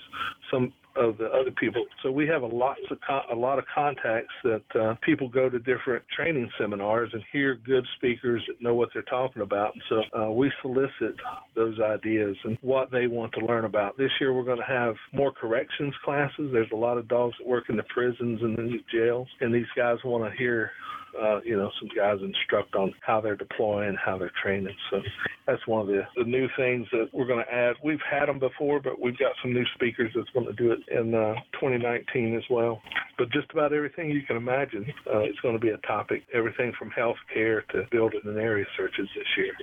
[0.51, 1.85] some of the other people.
[2.03, 5.49] So we have a lots of con- a lot of contacts that uh, people go
[5.49, 9.73] to different training seminars and hear good speakers that know what they're talking about.
[9.73, 11.15] And so uh, we solicit
[11.55, 13.97] those ideas and what they want to learn about.
[13.97, 16.49] This year we're going to have more corrections classes.
[16.51, 19.53] There's a lot of dogs that work in the prisons and in the jails, and
[19.53, 20.71] these guys want to hear
[21.21, 24.75] uh, you know, some guys instruct on how they're deploying, how they're training.
[24.91, 25.01] So
[25.47, 27.75] that's one of the, the new things that we're going to add.
[27.83, 30.79] We've had them before, but we've got some new speakers that's going to do it
[30.91, 32.81] in uh, 2019 as well.
[33.17, 36.23] But just about everything you can imagine uh, is going to be a topic.
[36.33, 39.53] Everything from health care to building and area searches this year.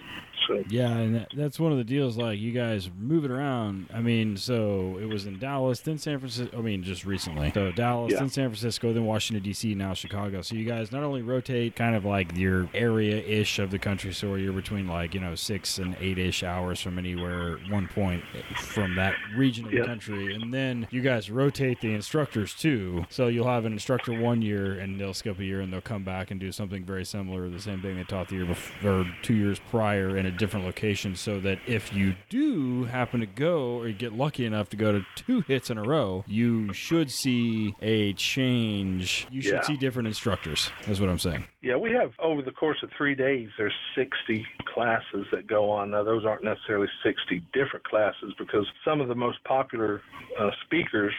[0.48, 2.16] So yeah, and that's one of the deals.
[2.16, 3.88] Like you guys move it around.
[3.94, 6.56] I mean, so it was in Dallas, then San Francisco.
[6.58, 7.52] I mean, just recently.
[7.54, 8.20] So Dallas, Yeah.
[8.20, 10.42] then San Francisco, then Washington D.C., now Chicago.
[10.42, 13.78] So you guys not only rotate rotate kind of like your area ish of the
[13.78, 17.88] country, so you're between like you know six and eight ish hours from anywhere one
[17.88, 18.22] point
[18.57, 19.81] from that region of Yeah.
[19.81, 23.05] the country, and then you guys rotate the instructors too.
[23.11, 26.05] So you'll have an instructor one year, and they'll skip a year, and they'll come
[26.05, 29.07] back and do something very similar, the same thing they taught the year before, or
[29.22, 33.78] two years prior in a different location, so that if you do happen to go
[33.81, 37.74] or get lucky enough to go to two hits in a row, you should see
[37.82, 39.26] a change.
[39.30, 39.61] You should Yeah.
[39.62, 40.70] see different instructors.
[40.86, 41.45] That's what I'm saying.
[41.62, 45.91] Yeah, we have over the course of three days, there's 60 classes that go on.
[45.91, 50.03] Now, those aren't necessarily 60 different classes because some of the most popular
[50.39, 51.14] uh, speakers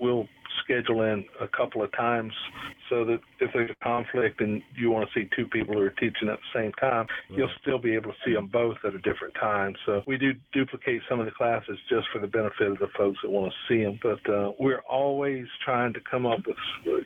[0.00, 0.28] will
[0.64, 2.32] schedule in a couple of times
[2.88, 5.90] so that if there's a conflict and you want to see two people who are
[5.90, 8.98] teaching at the same time, you'll still be able to see them both at a
[8.98, 9.74] different time.
[9.84, 13.18] So we do duplicate some of the classes just for the benefit of the folks
[13.22, 13.98] that want to see them.
[14.02, 16.56] But uh, we're always trying to come up with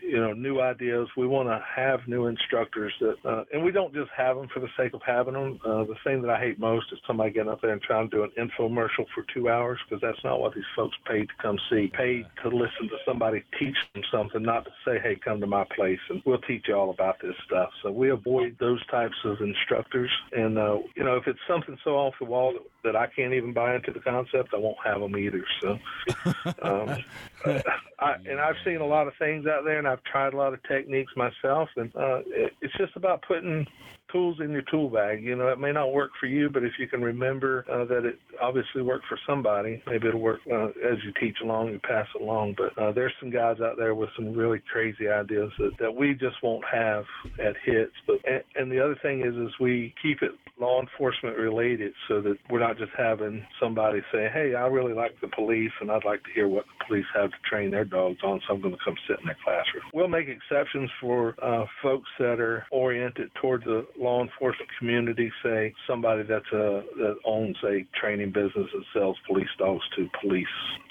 [0.02, 1.08] you know new ideas.
[1.16, 4.60] We want to have new instructors that, uh, and we don't just have them for
[4.60, 5.58] the sake of having them.
[5.64, 8.16] Uh, the thing that I hate most is somebody getting up there and trying to
[8.16, 11.58] do an infomercial for two hours because that's not what these folks paid to come
[11.70, 11.90] see.
[11.96, 15.64] Paid to listen to somebody teach them something, not to say, "Hey, come to my
[15.76, 19.40] place and we'll teach you all about this stuff." So we avoid those types of
[19.40, 20.10] instructors.
[20.32, 23.34] And uh, you know, if it's something so off the wall that, that I can't
[23.34, 25.44] even buy into the concept, I won't have them either.
[25.60, 25.78] So,
[26.62, 27.04] um,
[27.98, 30.54] I, and I've seen a lot of things out there, and I've tried a lot
[30.54, 33.66] of techniques myself, and uh, it, it's just about putting
[34.12, 35.22] tools in your tool bag.
[35.22, 38.04] You know, it may not work for you, but if you can remember uh, that
[38.04, 42.06] it obviously worked for somebody, maybe it'll work uh, as you teach along, you pass
[42.14, 42.56] it along.
[42.56, 46.14] But uh, there's some guys out there with some really crazy ideas that, that we
[46.14, 47.04] just won't have
[47.38, 47.92] at hits.
[48.06, 52.20] But and, and the other thing is, is we keep it law enforcement related so
[52.20, 56.04] that we're not just having somebody say, hey, I really like the police and I'd
[56.04, 58.74] like to hear what the police have to train their dogs on, so I'm going
[58.74, 59.84] to come sit in their classroom.
[59.94, 65.72] We'll make exceptions for uh, folks that are oriented toward the law enforcement community, say
[65.86, 70.46] somebody that's a, that owns a training business that sells police dogs to police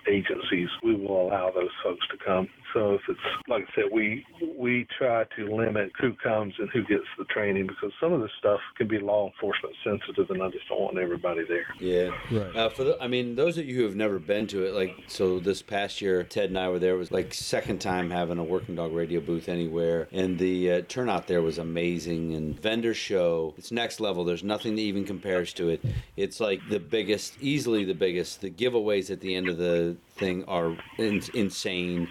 [0.10, 0.70] agencies.
[0.84, 2.48] We will allow those folks to come.
[2.74, 4.26] So if it's like I said, we
[4.58, 8.32] we try to limit who comes and who gets the training because some of this
[8.38, 11.66] stuff can be law enforcement sensitive, and I just don't want everybody there.
[11.80, 12.12] Yeah.
[12.32, 12.56] Right.
[12.56, 14.96] Uh, for the, I mean, those of you who have never been to it, like,
[15.08, 16.94] so this past year, Ted and I were there.
[16.94, 20.82] It was like second time having a working dog radio booth anywhere, and the uh,
[20.88, 22.34] turnout there was amazing.
[22.36, 24.24] And vendor show, it's next level.
[24.24, 25.84] There's nothing that even compares to it.
[26.16, 28.42] It's like the biggest, easily the biggest.
[28.42, 32.08] The giveaways at the end of the thing are in, insane.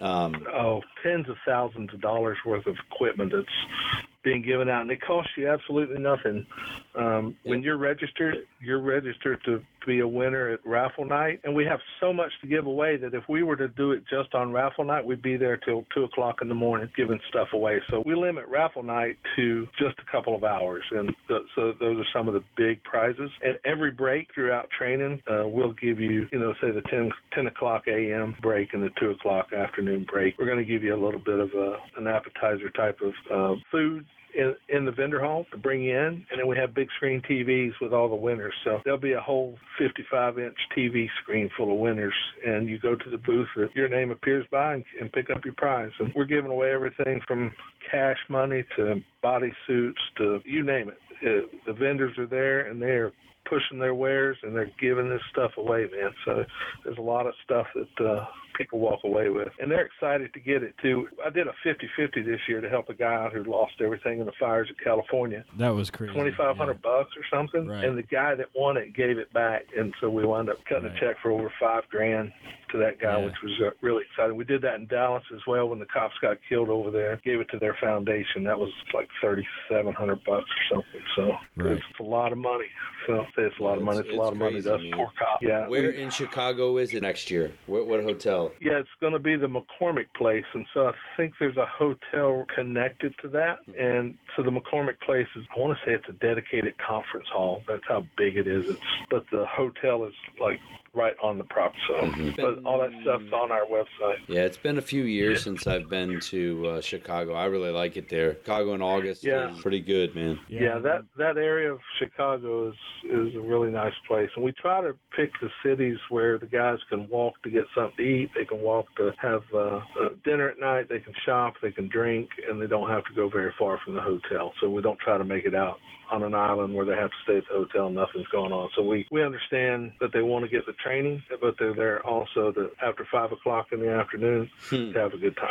[0.00, 4.90] Um, oh, tens of thousands of dollars worth of equipment that's being given out, and
[4.90, 6.46] it costs you absolutely nothing.
[6.94, 11.64] Um, when you're registered, you're registered to be a winner at raffle night, and we
[11.64, 14.52] have so much to give away that if we were to do it just on
[14.52, 17.80] raffle night, we'd be there till two o'clock in the morning giving stuff away.
[17.90, 21.98] So we limit raffle night to just a couple of hours, and th- so those
[21.98, 23.30] are some of the big prizes.
[23.42, 27.46] And every break throughout training, uh, we'll give you, you know, say the 10, 10
[27.46, 28.36] o'clock a.m.
[28.42, 30.38] break and the two o'clock afternoon break.
[30.38, 33.60] We're going to give you a little bit of a, an appetizer type of uh,
[33.70, 37.22] food in, in the vendor hall to bring in, and then we have big screen
[37.28, 38.54] TVs with all the winners.
[38.64, 42.14] So there'll be a whole 55 inch TV screen full of winners,
[42.46, 45.44] and you go to the booth that your name appears by and, and pick up
[45.44, 45.90] your prize.
[45.98, 47.52] And we're giving away everything from
[47.90, 50.98] cash money to body suits to you name it.
[51.24, 53.12] Uh, the vendors are there, and they're
[53.48, 56.10] pushing their wares and they're giving this stuff away, man.
[56.24, 56.44] So
[56.84, 58.24] there's a lot of stuff that uh,
[58.56, 61.08] people walk away with, and they're excited to get it too.
[61.24, 64.26] I did a 50-50 this year to help a guy out who lost everything in
[64.26, 65.44] the fires in California.
[65.58, 66.12] That was crazy.
[66.14, 67.84] Twenty five hundred bucks or something, Right.
[67.84, 70.84] and the guy that won it gave it back, and so we wound up cutting
[70.88, 70.96] Right.
[70.96, 72.32] a check for over five grand
[72.70, 73.24] to that guy, Yeah.
[73.26, 74.36] which was uh, really exciting.
[74.36, 77.20] We did that in Dallas as well when the cops got killed over there.
[77.24, 78.44] Gave it to their foundation.
[78.44, 81.02] That was like thirty seven hundred bucks or something.
[81.16, 81.72] So Right.
[81.76, 82.68] it's a lot of money.
[83.06, 83.98] So say it's a lot of money.
[84.00, 84.98] It's, It's- a lot it's of money to us crazy, man.
[84.98, 85.42] poor cops.
[85.42, 85.68] Yeah.
[85.68, 87.52] where in Chicago is it next year?
[87.66, 88.52] What, what hotel?
[88.60, 92.46] yeah, it's going to be the McCormick Place, and so I think there's a hotel
[92.54, 93.58] connected to that.
[93.78, 97.62] And so the McCormick Place is, I want to say it's a dedicated conference hall.
[97.68, 98.68] That's how big it is.
[98.68, 98.80] It's,
[99.10, 100.58] but the hotel is like
[100.94, 101.72] right on the prop.
[101.88, 104.16] So, but all that stuff's on our website.
[104.28, 107.32] Yeah, it's been a few years since I've been to uh, Chicago.
[107.32, 108.34] I really like it there.
[108.34, 109.54] Chicago in August Yeah.
[109.54, 110.38] is pretty good, man.
[110.48, 112.74] Yeah, that that area of Chicago is
[113.04, 116.78] is a really nice place, and we try to pick the cities where the guys
[116.90, 118.30] can walk to get something to eat.
[118.34, 119.80] They can walk to have uh,
[120.24, 120.88] dinner at night.
[120.90, 121.54] They can shop.
[121.62, 124.21] They can drink, and they don't have to go very far from the hotel.
[124.60, 125.78] So we don't try to make it out
[126.10, 128.68] on an island where they have to stay at the hotel and nothing's going on.
[128.76, 132.52] So we we understand that they want to get the training, but they're there also
[132.52, 134.92] to after five o'clock in the afternoon hmm.
[134.92, 135.48] to have a good time.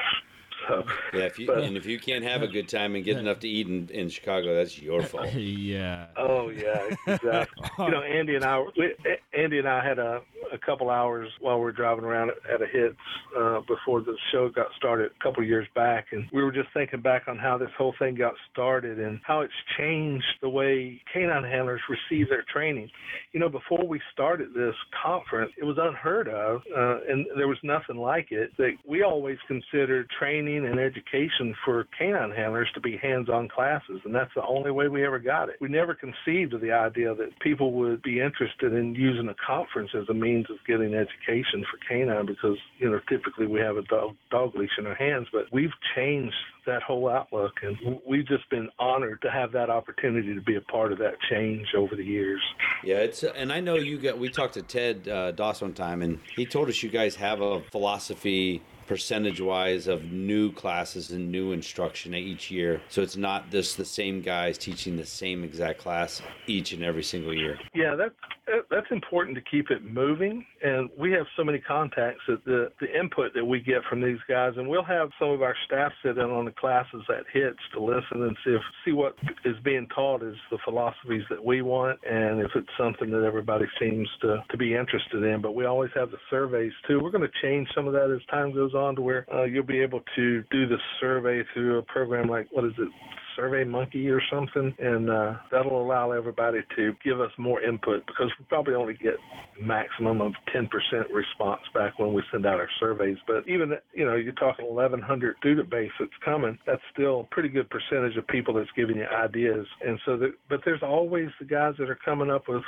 [0.67, 3.17] So Yeah, if you But- and if you can't have a good time and get
[3.17, 5.33] enough to eat in, in Chicago, that's your fault.
[5.35, 6.07] yeah.
[6.17, 7.69] Oh yeah, exactly.
[7.79, 8.95] you know, Andy and I, we,
[9.33, 12.61] Andy and I had a a couple hours while we were driving around at, at
[12.61, 12.97] a hits
[13.37, 17.01] uh, before the show got started a couple years back, and we were just thinking
[17.01, 21.43] back on how this whole thing got started and how it's changed the way canine
[21.43, 22.89] handlers receive their training.
[23.31, 27.59] You know, before we started this conference, it was unheard of, uh, and there was
[27.63, 28.51] nothing like it.
[28.57, 34.13] That we always considered training and education for canine handlers to be hands-on classes, and
[34.13, 35.55] that's the only way we ever got it.
[35.59, 39.91] We never conceived of the idea that people would be interested in using a conference
[39.95, 43.83] as a means of getting education for canine because, you know, typically we have a
[43.83, 46.35] dog, dog leash in our hands, but we've changed
[46.65, 50.61] that whole outlook and we've just been honored to have that opportunity to be a
[50.61, 52.41] part of that change over the years.
[52.83, 54.17] Yeah, it's and I know you got.
[54.17, 57.41] We talked to Ted uh, Doss one time, and he told us you guys have
[57.41, 58.61] a philosophy
[58.91, 62.81] percentage wise of new classes and new instruction each year.
[62.89, 67.03] So it's not just the same guys teaching the same exact class each and every
[67.03, 67.57] single year.
[67.73, 68.11] Yeah, that
[68.47, 70.45] that- that's important to keep it moving.
[70.61, 74.19] And we have so many contacts that the the input that we get from these
[74.27, 77.59] guys, and we'll have some of our staff sit in on the classes at hits
[77.73, 79.15] to listen and see if see what
[79.45, 83.65] is being taught is the philosophies that we want, and if it's something that everybody
[83.79, 85.39] seems to to be interested in.
[85.39, 86.99] But we always have the surveys too.
[86.99, 89.63] We're going to change some of that as time goes on to where uh, you'll
[89.63, 92.89] be able to do the survey through a program like what is it?
[93.35, 98.29] Survey Monkey or something, and uh, that'll allow everybody to give us more input because
[98.37, 99.15] we probably only get
[99.61, 100.67] maximum of 10%
[101.13, 103.17] response back when we send out our surveys.
[103.27, 106.57] But even you know, you're talking 1,100 student base that's coming.
[106.65, 109.65] That's still a pretty good percentage of people that's giving you ideas.
[109.85, 112.63] And so, that, but there's always the guys that are coming up with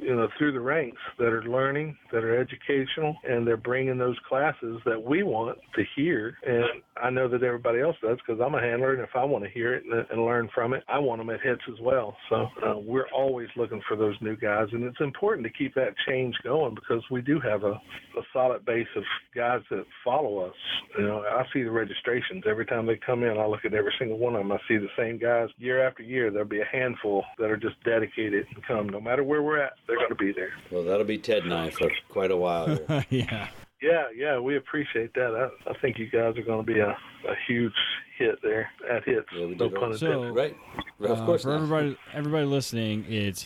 [0.00, 4.16] you know through the ranks that are learning, that are educational, and they're bringing those
[4.28, 6.36] classes that we want to hear.
[6.46, 6.64] And
[7.02, 9.50] I know that everybody else does because I'm a handler, and if I want to
[9.50, 12.16] hear it and, and learn from it, I want them at hits as well.
[12.28, 15.94] So uh, we're always looking for those new guys, and it's important to keep that
[16.08, 19.02] change going because we do have a, a solid base of
[19.34, 20.54] guys that follow us.
[20.98, 23.38] You know, I see the registrations every time they come in.
[23.38, 24.52] I look at every single one of them.
[24.52, 26.30] I see the same guys year after year.
[26.30, 29.72] There'll be a handful that are just dedicated and come no matter where we're at.
[29.90, 30.52] They're going to be there.
[30.70, 32.78] Well, that'll be Ted and I for quite a while.
[33.10, 33.48] Yeah.
[33.82, 35.34] Yeah, yeah, we appreciate that.
[35.34, 37.72] I, I think you guys are going to be a, a huge
[38.18, 39.26] hit there at hits.
[39.34, 40.36] Yeah, no pun all- So- intended.
[40.36, 40.54] right?
[41.00, 41.54] Of Uh, course for not.
[41.62, 43.42] everybody everybody listening, it's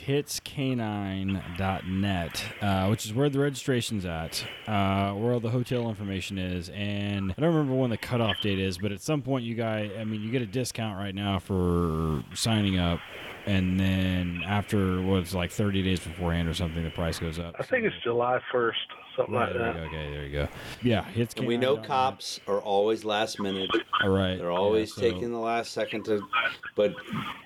[1.24, 6.68] hitscanine.net, uh, which is where the registration's at, uh, where all the hotel information is,
[6.70, 9.90] and I don't remember when the cutoff date is, but at some point you guys,
[9.98, 12.98] I mean, you get a discount right now for signing up,
[13.46, 17.54] and then after what's like 30 days beforehand or something, the price goes up.
[17.58, 18.72] I think it's July 1st,
[19.16, 19.80] something Right, like there you that.
[19.80, 19.86] go.
[19.96, 20.48] Okay, there you go.
[20.82, 21.34] Yeah, hits.
[21.34, 23.70] And we know cops are always last minute.
[24.02, 26.20] All right, They're always yeah, so- taking the last second to,
[26.76, 26.94] but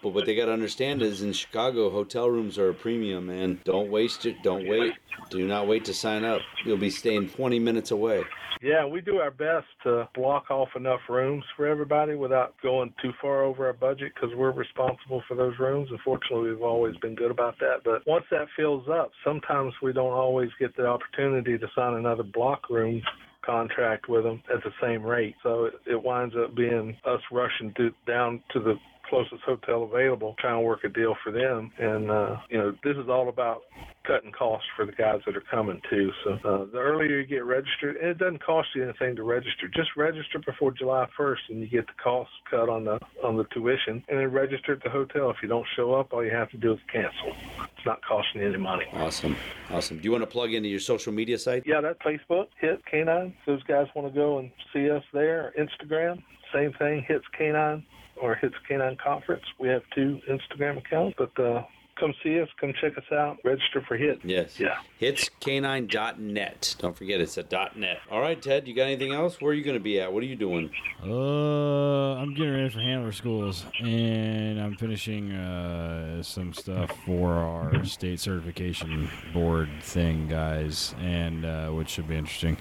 [0.03, 3.61] but what they got to understand is in Chicago, hotel rooms are a premium, man.
[3.65, 4.37] Don't waste it.
[4.43, 4.95] Don't wait.
[5.31, 6.41] Do not wait to sign up.
[6.65, 8.23] You'll be staying 20 minutes away.
[8.63, 13.13] Yeah, we do our best to block off enough rooms for everybody without going too
[13.21, 15.89] far over our budget because we're responsible for those rooms.
[15.93, 17.83] Unfortunately, we've always been good about that.
[17.85, 22.23] But once that fills up, sometimes we don't always get the opportunity to sign another
[22.23, 23.03] block room
[23.45, 25.35] contract with them at the same rate.
[25.43, 28.75] So it, it winds up being us rushing to, down to the
[29.09, 31.71] closest hotel available, trying to work a deal for them.
[31.79, 33.63] And, uh, you know, this is all about
[34.07, 36.11] cutting costs for the guys that are coming too.
[36.25, 39.69] So uh, the earlier you get registered, and it doesn't cost you anything to register.
[39.75, 43.45] Just register before July 1st, and you get the cost cut on the on the
[43.53, 45.31] tuition, and then register at the hotel.
[45.31, 47.37] If you don't show up, all you have to do is cancel.
[47.77, 48.87] It's not costing you any money.
[48.95, 49.37] Awesome,
[49.71, 49.99] awesome.
[49.99, 51.65] Do you want to plug into your social media site?
[51.67, 53.35] Yeah, that's Facebook hit Canine.
[53.47, 55.53] Those guys want to go and see us there.
[55.59, 56.23] Instagram,
[56.55, 57.05] same thing.
[57.07, 57.85] Hits Canine
[58.21, 59.45] or Hits Canine Conference.
[59.59, 61.65] We have two Instagram accounts, but uh,
[61.99, 62.49] come see us.
[62.61, 63.39] Come check us out.
[63.45, 64.21] Register for Hit.
[64.25, 64.59] Yes.
[64.61, 64.77] Yeah.
[65.01, 66.77] Hitscanine.net.
[66.79, 67.99] Don't forget it's a dot .net.
[68.11, 68.69] All right, Ted.
[68.69, 69.41] You got anything else?
[69.41, 70.13] Where are you going to be at?
[70.13, 70.71] What are you doing?
[71.03, 77.85] Uh, I'm getting ready for handler schools, and I'm finishing uh, some stuff for our
[77.85, 82.57] state certification board thing, guys, and uh, which should be interesting.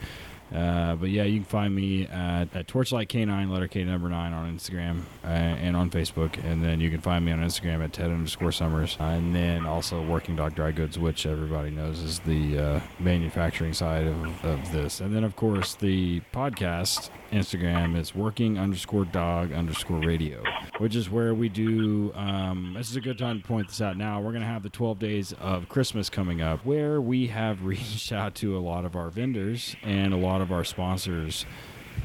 [0.54, 4.34] Uh, but yeah, you can find me at, at Torchlight K9, letter K number nine
[4.34, 7.93] on Instagram uh, and on Facebook, and then you can find me on Instagram at
[7.93, 12.58] Ted underscore Summers, and then also Working Dog Dry Goods, which everybody knows is the
[12.58, 18.58] uh, manufacturing side of, of this, and then of course the podcast Instagram is Working
[18.58, 20.41] underscore Dog underscore Radio,
[20.78, 22.14] which is where we do.
[22.16, 23.98] Um, this is a good time to point this out.
[23.98, 28.12] Now we're gonna have the 12 days of Christmas coming up, where we have reached
[28.12, 31.46] out to a lot of our vendors and a lot of our sponsors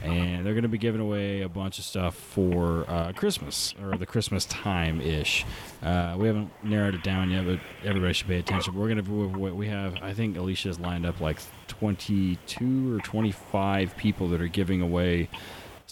[0.03, 3.97] and they're going to be giving away a bunch of stuff for uh, Christmas or
[3.97, 5.45] the Christmas time ish.
[5.83, 8.75] Uh, we haven't narrowed it down yet, but everybody should pay attention.
[8.75, 14.29] We're going to we have I think Alicia's lined up like 22 or 25 people
[14.29, 15.29] that are giving away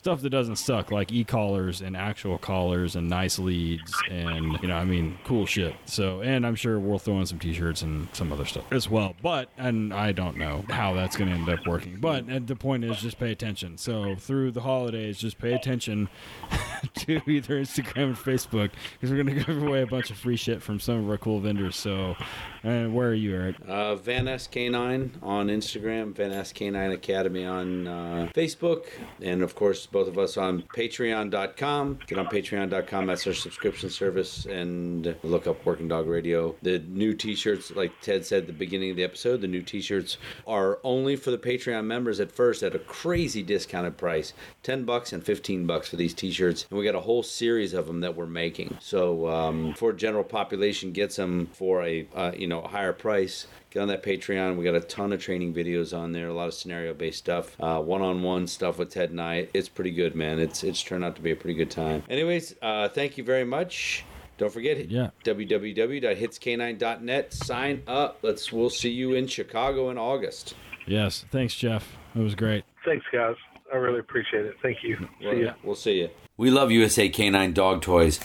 [0.01, 4.77] stuff that doesn't suck, like e-collars and actual collars and nice leads and you know,
[4.77, 5.75] I mean, cool shit.
[5.85, 9.15] So, and I'm sure we'll throw in some t-shirts and some other stuff as well.
[9.21, 11.99] But and I don't know how that's going to end up working.
[12.01, 13.77] But the point is, just pay attention.
[13.77, 16.09] So through the holidays, just pay attention
[16.95, 20.37] to either Instagram and Facebook because we're going to give away a bunch of free
[20.37, 21.77] shit from some of our cool vendors.
[21.77, 22.17] So,
[22.63, 23.57] and where are you, Eric?
[23.69, 28.87] Uh, Van S K9 on Instagram, Van S K9 Academy on uh, Facebook,
[29.21, 31.99] and of course both of us on Patreon.com.
[32.07, 33.07] Get on Patreon.com.
[33.07, 36.55] That's our subscription service, and look up Working Dog Radio.
[36.63, 40.19] The new T-shirts, like Ted said at the beginning of the episode, the new T-shirts
[40.47, 44.33] are only for the Patreon members at first at a crazy discounted price,
[44.63, 47.87] ten bucks and fifteen bucks for these T-shirts, and we got a whole series of
[47.87, 48.77] them that we're making.
[48.81, 53.47] So um, for general population gets them for a uh, you know a higher price
[53.71, 54.57] get on that Patreon.
[54.57, 57.59] We got a ton of training videos on there, a lot of scenario based stuff,
[57.59, 59.49] one on one stuff with Ted and I.
[59.55, 60.39] It's pretty good, man.
[60.39, 62.03] It's it's turned out to be a pretty good time.
[62.09, 64.05] Anyways, uh, thank you very much.
[64.39, 65.11] Don't forget, yeah.
[65.25, 67.33] www.hitsk9.net.
[67.35, 68.19] Sign up.
[68.23, 68.51] Let's.
[68.51, 70.55] We'll see you in Chicago in August.
[70.87, 71.27] Yes.
[71.31, 71.97] Thanks, Jeff.
[72.15, 72.65] It was great.
[72.85, 73.37] Thanks, guys.
[73.73, 74.57] I really appreciate it.
[74.63, 74.97] Thank you.
[75.21, 75.53] Well, see ya.
[75.63, 76.09] We'll see you.
[76.39, 78.19] We love USA Canine Dog Toys.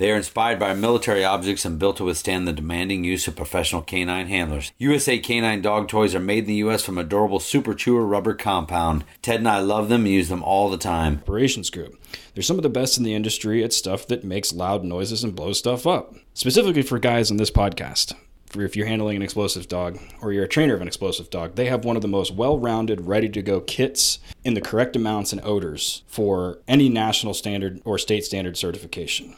[0.02, 3.84] They are inspired by military objects and built to withstand the demanding use of professional
[3.84, 4.72] canine handlers.
[4.80, 6.84] USA Canine dog toys are made in the U.S.
[6.84, 9.04] from a durable Super Chewer rubber compound.
[9.22, 11.20] Ted and I love them and use them all the time.
[11.22, 12.02] Operations Group.
[12.34, 15.36] They're some of the best in the industry at stuff that makes loud noises and
[15.36, 16.16] blows stuff up.
[16.34, 18.16] Specifically for guys on this podcast.
[18.56, 21.68] If you're handling an explosive dog or you're a trainer of an explosive dog, they
[21.68, 25.32] have one of the most well rounded, ready to go kits in the correct amounts
[25.32, 29.36] and odors for any national standard or state standard certification.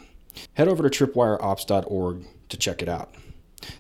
[0.54, 3.16] Head over to tripwireops.org to check it out.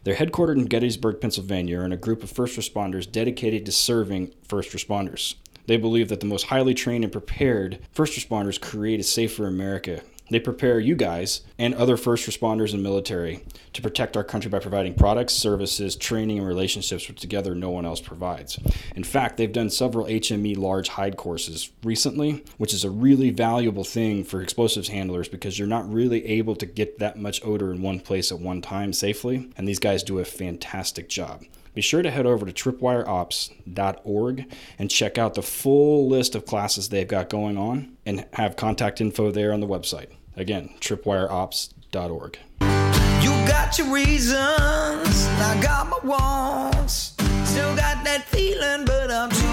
[0.04, 4.72] They're headquartered in Gettysburg, Pennsylvania, and a group of first responders dedicated to serving first
[4.72, 5.36] responders.
[5.66, 10.02] They believe that the most highly trained and prepared first responders create a safer America.
[10.30, 13.44] They prepare you guys and other first responders and military
[13.74, 17.86] to protect our country by providing products, services, training, and relationships which together no one
[17.86, 18.58] else provides.
[18.96, 23.84] In fact, they've done several HME large hide courses recently, which is a really valuable
[23.84, 27.82] thing for explosives handlers because you're not really able to get that much odor in
[27.82, 31.44] one place at one time safely, and these guys do a fantastic job.
[31.74, 36.90] Be sure to head over to tripwireops.org and check out the full list of classes
[36.90, 40.08] they've got going on and have contact info there on the website.
[40.36, 42.38] Again, tripwireops.org.
[42.62, 47.14] You got your reasons, I got my wants.
[47.46, 49.53] Still got that feeling, but I'm too